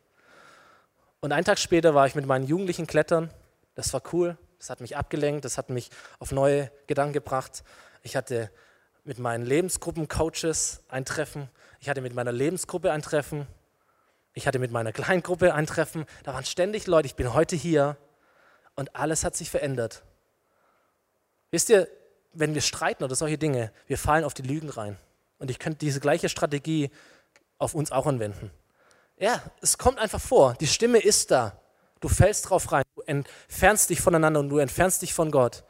Und 1.19 1.33
einen 1.33 1.45
Tag 1.45 1.59
später 1.59 1.93
war 1.97 2.07
ich 2.07 2.15
mit 2.15 2.27
meinen 2.27 2.47
Jugendlichen 2.47 2.87
klettern. 2.87 3.31
Das 3.75 3.93
war 3.95 4.03
cool. 4.13 4.39
Das 4.61 4.71
hat 4.71 4.81
mich 4.81 4.97
abgelenkt. 4.97 5.45
Das 5.45 5.59
hat 5.59 5.71
mich 5.71 5.91
auf 6.21 6.31
neue 6.31 6.71
Gedanken 6.87 7.15
gebracht. 7.15 7.65
Ich 8.05 8.15
hatte 8.15 8.49
mit 9.05 9.19
meinen 9.19 9.45
Lebensgruppencoaches 9.45 10.83
ein 10.89 11.05
Treffen. 11.05 11.49
Ich 11.81 11.89
hatte 11.89 12.01
mit 12.01 12.15
meiner 12.15 12.33
Lebensgruppe 12.33 12.93
ein 12.93 13.03
Treffen. 13.03 13.47
Ich 14.35 14.47
hatte 14.47 14.59
mit 14.59 14.71
meiner 14.71 14.93
Kleingruppe 14.93 15.55
ein 15.55 15.67
Treffen. 15.67 16.07
Da 16.23 16.35
waren 16.35 16.45
ständig 16.45 16.87
Leute. 16.87 17.07
Ich 17.07 17.17
bin 17.17 17.35
heute 17.35 17.57
hier 17.57 17.97
und 18.77 18.95
alles 18.95 19.25
hat 19.25 19.37
sich 19.37 19.51
verändert. 19.51 20.03
Wisst 21.51 21.69
ihr, 21.69 21.89
wenn 22.33 22.55
wir 22.55 22.63
streiten 22.63 23.05
oder 23.05 23.15
solche 23.15 23.37
Dinge, 23.37 23.73
wir 23.87 23.99
fallen 23.99 24.25
auf 24.25 24.35
die 24.35 24.43
Lügen 24.43 24.71
rein. 24.71 24.97
Und 25.39 25.51
ich 25.51 25.59
könnte 25.59 25.79
diese 25.81 26.01
gleiche 26.01 26.29
Strategie 26.29 26.91
auf 27.59 27.75
uns 27.75 27.93
auch 27.93 28.07
anwenden. 28.07 28.51
Ja, 29.19 29.43
es 29.61 29.77
kommt 29.77 29.99
einfach 29.99 30.21
vor. 30.21 30.55
Die 30.61 30.67
Stimme 30.67 30.99
ist 30.99 31.31
da. 31.31 31.61
Du 32.01 32.09
fällst 32.09 32.49
drauf 32.49 32.73
rein. 32.73 32.85
Du 32.95 33.03
entfernst 33.03 33.91
dich 33.91 34.01
voneinander 34.01 34.41
und 34.41 34.49
du 34.49 34.59
entfernst 34.59 35.03
dich 35.03 35.13
von 35.13 35.31
Gott. 35.31 35.65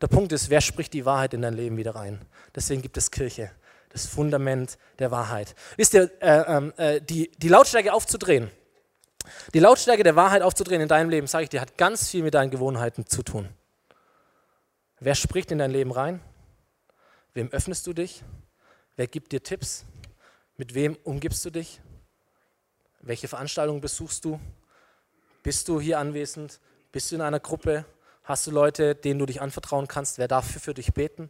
Der 0.00 0.08
Punkt 0.08 0.32
ist, 0.32 0.50
wer 0.50 0.60
spricht 0.60 0.92
die 0.92 1.04
Wahrheit 1.04 1.34
in 1.34 1.42
dein 1.42 1.54
Leben 1.54 1.76
wieder 1.76 1.94
rein? 1.94 2.20
Deswegen 2.54 2.82
gibt 2.82 2.96
es 2.96 3.10
Kirche, 3.10 3.50
das 3.90 4.06
Fundament 4.06 4.76
der 4.98 5.10
Wahrheit. 5.10 5.54
Wisst 5.76 5.94
ihr, 5.94 6.10
äh, 6.20 6.56
ähm, 6.56 6.72
äh, 6.76 7.00
die, 7.00 7.30
die 7.38 7.48
Lautstärke 7.48 7.92
aufzudrehen, 7.92 8.50
die 9.54 9.60
Lautstärke 9.60 10.02
der 10.02 10.16
Wahrheit 10.16 10.42
aufzudrehen 10.42 10.82
in 10.82 10.88
deinem 10.88 11.10
Leben, 11.10 11.26
sage 11.26 11.44
ich 11.44 11.50
dir, 11.50 11.60
hat 11.60 11.78
ganz 11.78 12.08
viel 12.08 12.22
mit 12.22 12.34
deinen 12.34 12.50
Gewohnheiten 12.50 13.06
zu 13.06 13.22
tun. 13.22 13.48
Wer 15.00 15.14
spricht 15.14 15.50
in 15.50 15.58
dein 15.58 15.70
Leben 15.70 15.92
rein? 15.92 16.20
Wem 17.32 17.50
öffnest 17.50 17.86
du 17.86 17.92
dich? 17.92 18.22
Wer 18.96 19.06
gibt 19.06 19.32
dir 19.32 19.42
Tipps? 19.42 19.84
Mit 20.56 20.74
wem 20.74 20.96
umgibst 21.02 21.44
du 21.44 21.50
dich? 21.50 21.80
Welche 23.00 23.28
Veranstaltungen 23.28 23.80
besuchst 23.80 24.24
du? 24.24 24.40
Bist 25.42 25.68
du 25.68 25.80
hier 25.80 25.98
anwesend? 25.98 26.60
Bist 26.92 27.10
du 27.10 27.16
in 27.16 27.20
einer 27.20 27.40
Gruppe? 27.40 27.84
Hast 28.24 28.46
du 28.46 28.50
Leute, 28.50 28.94
denen 28.94 29.18
du 29.18 29.26
dich 29.26 29.42
anvertrauen 29.42 29.86
kannst? 29.86 30.16
Wer 30.16 30.28
darf 30.28 30.46
für 30.60 30.72
dich 30.72 30.94
beten? 30.94 31.28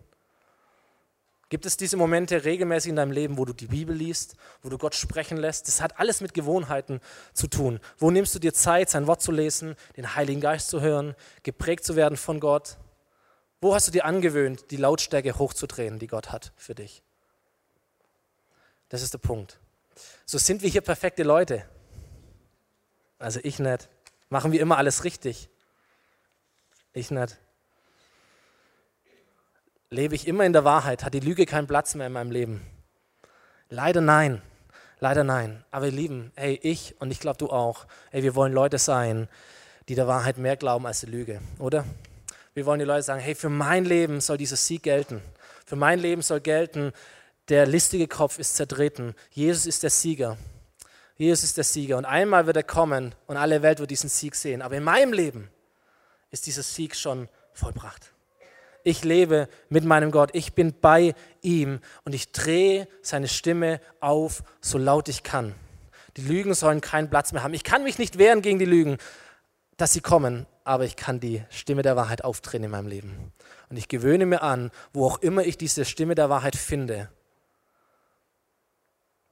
Gibt 1.48 1.66
es 1.66 1.76
diese 1.76 1.96
Momente 1.96 2.44
regelmäßig 2.44 2.90
in 2.90 2.96
deinem 2.96 3.10
Leben, 3.10 3.36
wo 3.36 3.44
du 3.44 3.52
die 3.52 3.66
Bibel 3.66 3.94
liest, 3.94 4.36
wo 4.62 4.68
du 4.68 4.78
Gott 4.78 4.94
sprechen 4.94 5.36
lässt? 5.36 5.68
Das 5.68 5.80
hat 5.80 5.98
alles 5.98 6.20
mit 6.20 6.34
Gewohnheiten 6.34 7.00
zu 7.32 7.48
tun. 7.48 7.80
Wo 7.98 8.10
nimmst 8.10 8.34
du 8.34 8.38
dir 8.38 8.54
Zeit, 8.54 8.90
sein 8.90 9.06
Wort 9.06 9.22
zu 9.22 9.32
lesen, 9.32 9.76
den 9.96 10.14
Heiligen 10.14 10.40
Geist 10.40 10.68
zu 10.68 10.80
hören, 10.80 11.14
geprägt 11.42 11.84
zu 11.84 11.96
werden 11.96 12.16
von 12.16 12.40
Gott? 12.40 12.78
Wo 13.60 13.74
hast 13.74 13.88
du 13.88 13.92
dir 13.92 14.04
angewöhnt, 14.04 14.70
die 14.70 14.76
Lautstärke 14.76 15.38
hochzudrehen, 15.38 15.98
die 15.98 16.06
Gott 16.06 16.30
hat 16.30 16.52
für 16.56 16.74
dich? 16.74 17.02
Das 18.88 19.02
ist 19.02 19.14
der 19.14 19.18
Punkt. 19.18 19.58
So 20.26 20.38
sind 20.38 20.62
wir 20.62 20.70
hier 20.70 20.80
perfekte 20.80 21.24
Leute. 21.24 21.64
Also 23.18 23.40
ich 23.42 23.58
nicht. 23.58 23.88
Machen 24.28 24.52
wir 24.52 24.60
immer 24.60 24.78
alles 24.78 25.04
richtig. 25.04 25.48
Ich 26.94 27.10
nicht. 27.10 27.36
Lebe 29.90 30.14
ich 30.14 30.28
immer 30.28 30.44
in 30.44 30.52
der 30.52 30.64
Wahrheit? 30.64 31.04
Hat 31.04 31.12
die 31.12 31.20
Lüge 31.20 31.44
keinen 31.44 31.66
Platz 31.66 31.96
mehr 31.96 32.06
in 32.06 32.12
meinem 32.12 32.30
Leben? 32.30 32.62
Leider 33.68 34.00
nein. 34.00 34.40
Leider 35.00 35.24
nein. 35.24 35.64
Aber 35.72 35.86
ihr 35.86 35.92
Lieben, 35.92 36.30
hey, 36.36 36.58
ich 36.62 36.94
und 37.00 37.10
ich 37.10 37.18
glaube 37.18 37.38
du 37.38 37.50
auch, 37.50 37.86
hey, 38.10 38.22
wir 38.22 38.36
wollen 38.36 38.52
Leute 38.52 38.78
sein, 38.78 39.28
die 39.88 39.96
der 39.96 40.06
Wahrheit 40.06 40.38
mehr 40.38 40.56
glauben 40.56 40.86
als 40.86 41.00
die 41.00 41.06
Lüge, 41.06 41.40
oder? 41.58 41.84
Wir 42.54 42.64
wollen 42.64 42.78
die 42.78 42.84
Leute 42.84 43.02
sagen, 43.02 43.20
hey, 43.20 43.34
für 43.34 43.48
mein 43.48 43.84
Leben 43.84 44.20
soll 44.20 44.38
dieser 44.38 44.56
Sieg 44.56 44.84
gelten. 44.84 45.20
Für 45.66 45.76
mein 45.76 45.98
Leben 45.98 46.22
soll 46.22 46.40
gelten, 46.40 46.92
der 47.48 47.66
listige 47.66 48.06
Kopf 48.06 48.38
ist 48.38 48.54
zertreten. 48.54 49.16
Jesus 49.30 49.66
ist 49.66 49.82
der 49.82 49.90
Sieger. 49.90 50.38
Jesus 51.16 51.42
ist 51.42 51.56
der 51.56 51.64
Sieger. 51.64 51.98
Und 51.98 52.04
einmal 52.04 52.46
wird 52.46 52.56
er 52.56 52.62
kommen 52.62 53.16
und 53.26 53.36
alle 53.36 53.62
Welt 53.62 53.80
wird 53.80 53.90
diesen 53.90 54.08
Sieg 54.08 54.36
sehen. 54.36 54.62
Aber 54.62 54.76
in 54.76 54.84
meinem 54.84 55.12
Leben 55.12 55.50
ist 56.34 56.46
dieser 56.46 56.64
Sieg 56.64 56.96
schon 56.96 57.28
vollbracht. 57.52 58.12
Ich 58.82 59.04
lebe 59.04 59.48
mit 59.68 59.84
meinem 59.84 60.10
Gott, 60.10 60.30
ich 60.32 60.52
bin 60.52 60.74
bei 60.78 61.14
ihm 61.42 61.80
und 62.04 62.12
ich 62.12 62.32
drehe 62.32 62.88
seine 63.02 63.28
Stimme 63.28 63.80
auf, 64.00 64.42
so 64.60 64.76
laut 64.76 65.08
ich 65.08 65.22
kann. 65.22 65.54
Die 66.16 66.22
Lügen 66.22 66.52
sollen 66.54 66.80
keinen 66.80 67.08
Platz 67.08 67.32
mehr 67.32 67.44
haben. 67.44 67.54
Ich 67.54 67.62
kann 67.62 67.84
mich 67.84 67.98
nicht 67.98 68.18
wehren 68.18 68.42
gegen 68.42 68.58
die 68.58 68.64
Lügen, 68.64 68.98
dass 69.76 69.92
sie 69.92 70.00
kommen, 70.00 70.46
aber 70.64 70.84
ich 70.84 70.96
kann 70.96 71.20
die 71.20 71.42
Stimme 71.50 71.82
der 71.82 71.94
Wahrheit 71.94 72.24
aufdrehen 72.24 72.64
in 72.64 72.72
meinem 72.72 72.88
Leben. 72.88 73.32
Und 73.70 73.76
ich 73.76 73.86
gewöhne 73.86 74.26
mir 74.26 74.42
an, 74.42 74.72
wo 74.92 75.06
auch 75.06 75.18
immer 75.18 75.44
ich 75.44 75.56
diese 75.56 75.84
Stimme 75.84 76.16
der 76.16 76.30
Wahrheit 76.30 76.56
finde, 76.56 77.10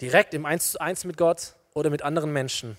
direkt 0.01 0.35
im 0.35 0.47
Eins 0.47 0.71
zu 0.71 0.81
eins 0.81 1.05
mit 1.05 1.17
Gott 1.17 1.57
oder 1.75 1.91
mit 1.91 2.03
anderen 2.03 2.33
Menschen, 2.33 2.79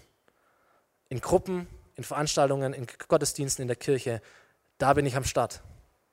in 1.10 1.20
Gruppen, 1.20 1.68
in 1.96 2.04
Veranstaltungen, 2.04 2.74
in 2.74 2.88
Gottesdiensten, 3.08 3.62
in 3.62 3.68
der 3.68 3.78
Kirche, 3.78 4.22
da 4.78 4.94
bin 4.94 5.06
ich 5.06 5.16
am 5.16 5.24
Start. 5.24 5.62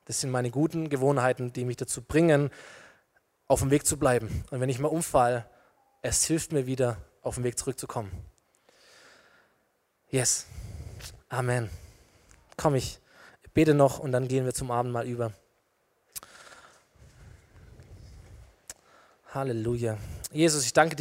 Das 0.05 0.21
sind 0.21 0.31
meine 0.31 0.51
guten 0.51 0.89
Gewohnheiten, 0.89 1.53
die 1.53 1.65
mich 1.65 1.77
dazu 1.77 2.01
bringen, 2.01 2.49
auf 3.47 3.59
dem 3.59 3.71
Weg 3.71 3.85
zu 3.85 3.97
bleiben. 3.97 4.43
Und 4.51 4.59
wenn 4.59 4.69
ich 4.69 4.79
mal 4.79 4.87
umfall, 4.87 5.45
es 6.01 6.25
hilft 6.25 6.51
mir 6.51 6.65
wieder, 6.65 6.97
auf 7.21 7.35
den 7.35 7.43
Weg 7.43 7.57
zurückzukommen. 7.57 8.11
Yes. 10.09 10.45
Amen. 11.29 11.69
Komm, 12.57 12.75
ich 12.75 12.99
bete 13.53 13.73
noch 13.73 13.99
und 13.99 14.11
dann 14.11 14.27
gehen 14.27 14.45
wir 14.45 14.53
zum 14.53 14.71
Abendmahl 14.71 15.05
über. 15.05 15.33
Halleluja. 19.33 19.97
Jesus, 20.31 20.65
ich 20.65 20.73
danke 20.73 20.95
dir. 20.95 20.99